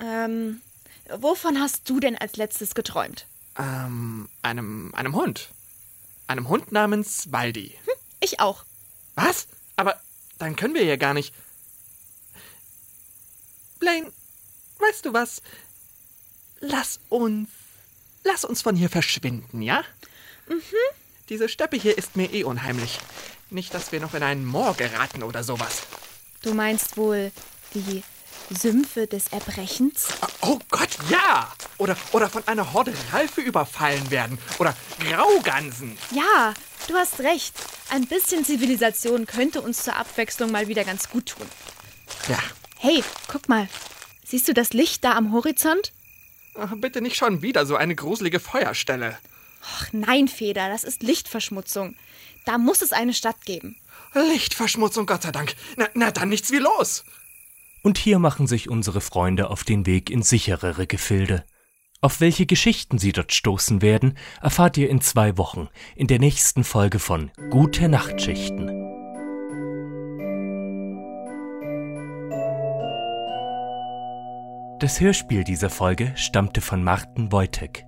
Ähm. 0.00 0.60
Wovon 1.08 1.60
hast 1.60 1.88
du 1.88 2.00
denn 2.00 2.16
als 2.18 2.36
letztes 2.36 2.74
geträumt? 2.74 3.26
Ähm, 3.56 4.28
einem, 4.42 4.92
einem 4.94 5.14
Hund. 5.14 5.50
Einem 6.26 6.48
Hund 6.48 6.72
namens 6.72 7.30
Waldi. 7.30 7.76
Ich 8.20 8.40
auch. 8.40 8.64
Was? 9.14 9.48
Aber 9.76 10.00
dann 10.38 10.56
können 10.56 10.74
wir 10.74 10.84
ja 10.84 10.96
gar 10.96 11.14
nicht. 11.14 11.34
Blaine, 13.78 14.12
weißt 14.78 15.04
du 15.04 15.12
was? 15.12 15.42
Lass 16.60 17.00
uns. 17.08 17.48
Lass 18.24 18.44
uns 18.44 18.62
von 18.62 18.74
hier 18.74 18.90
verschwinden, 18.90 19.62
ja? 19.62 19.84
Mhm. 20.48 20.62
Diese 21.28 21.48
Steppe 21.48 21.76
hier 21.76 21.96
ist 21.96 22.16
mir 22.16 22.32
eh 22.32 22.44
unheimlich. 22.44 22.98
Nicht, 23.50 23.74
dass 23.74 23.92
wir 23.92 24.00
noch 24.00 24.14
in 24.14 24.22
einen 24.22 24.44
Moor 24.44 24.74
geraten 24.74 25.22
oder 25.22 25.44
sowas. 25.44 25.82
Du 26.42 26.54
meinst 26.54 26.96
wohl 26.96 27.30
die 27.74 28.02
Sümpfe 28.50 29.06
des 29.06 29.28
Erbrechens? 29.28 30.08
Oh 30.40 30.58
Gott, 30.70 30.90
ja! 31.10 31.52
Oder, 31.78 31.96
oder 32.12 32.28
von 32.28 32.46
einer 32.48 32.72
Horde 32.72 32.92
Ralfe 33.12 33.40
überfallen 33.40 34.10
werden. 34.10 34.38
Oder 34.58 34.76
Graugansen. 35.00 35.98
Ja, 36.12 36.54
du 36.88 36.94
hast 36.94 37.20
recht. 37.20 37.54
Ein 37.90 38.06
bisschen 38.06 38.44
Zivilisation 38.44 39.26
könnte 39.26 39.60
uns 39.60 39.82
zur 39.84 39.96
Abwechslung 39.96 40.50
mal 40.50 40.68
wieder 40.68 40.84
ganz 40.84 41.08
gut 41.08 41.26
tun. 41.26 41.46
Ja. 42.28 42.38
Hey, 42.78 43.02
guck 43.28 43.48
mal. 43.48 43.68
Siehst 44.24 44.48
du 44.48 44.54
das 44.54 44.72
Licht 44.72 45.04
da 45.04 45.12
am 45.12 45.32
Horizont? 45.32 45.92
Ach, 46.54 46.72
Bitte 46.76 47.00
nicht 47.00 47.16
schon 47.16 47.42
wieder 47.42 47.66
so 47.66 47.76
eine 47.76 47.94
gruselige 47.94 48.40
Feuerstelle. 48.40 49.18
Ach 49.62 49.88
nein, 49.92 50.28
Feder, 50.28 50.68
das 50.68 50.84
ist 50.84 51.02
Lichtverschmutzung. 51.02 51.96
Da 52.44 52.58
muss 52.58 52.82
es 52.82 52.92
eine 52.92 53.14
Stadt 53.14 53.44
geben. 53.44 53.76
Lichtverschmutzung, 54.14 55.06
Gott 55.06 55.22
sei 55.22 55.32
Dank. 55.32 55.54
Na, 55.76 55.88
na 55.94 56.10
dann 56.10 56.28
nichts 56.28 56.50
wie 56.50 56.58
los. 56.58 57.04
Und 57.82 57.98
hier 57.98 58.18
machen 58.18 58.46
sich 58.46 58.68
unsere 58.68 59.00
Freunde 59.00 59.50
auf 59.50 59.64
den 59.64 59.86
Weg 59.86 60.10
in 60.10 60.22
sicherere 60.22 60.86
Gefilde. 60.86 61.44
Auf 62.02 62.20
welche 62.20 62.46
Geschichten 62.46 62.98
sie 62.98 63.12
dort 63.12 63.32
stoßen 63.32 63.80
werden, 63.80 64.18
erfahrt 64.42 64.76
ihr 64.76 64.90
in 64.90 65.00
zwei 65.00 65.38
Wochen 65.38 65.68
in 65.94 66.06
der 66.06 66.18
nächsten 66.18 66.62
Folge 66.62 66.98
von 66.98 67.30
Gute 67.50 67.88
Nachtschichten. 67.88 68.66
Das 74.78 75.00
Hörspiel 75.00 75.42
dieser 75.42 75.70
Folge 75.70 76.12
stammte 76.16 76.60
von 76.60 76.84
Martin 76.84 77.32
Wojtek. 77.32 77.86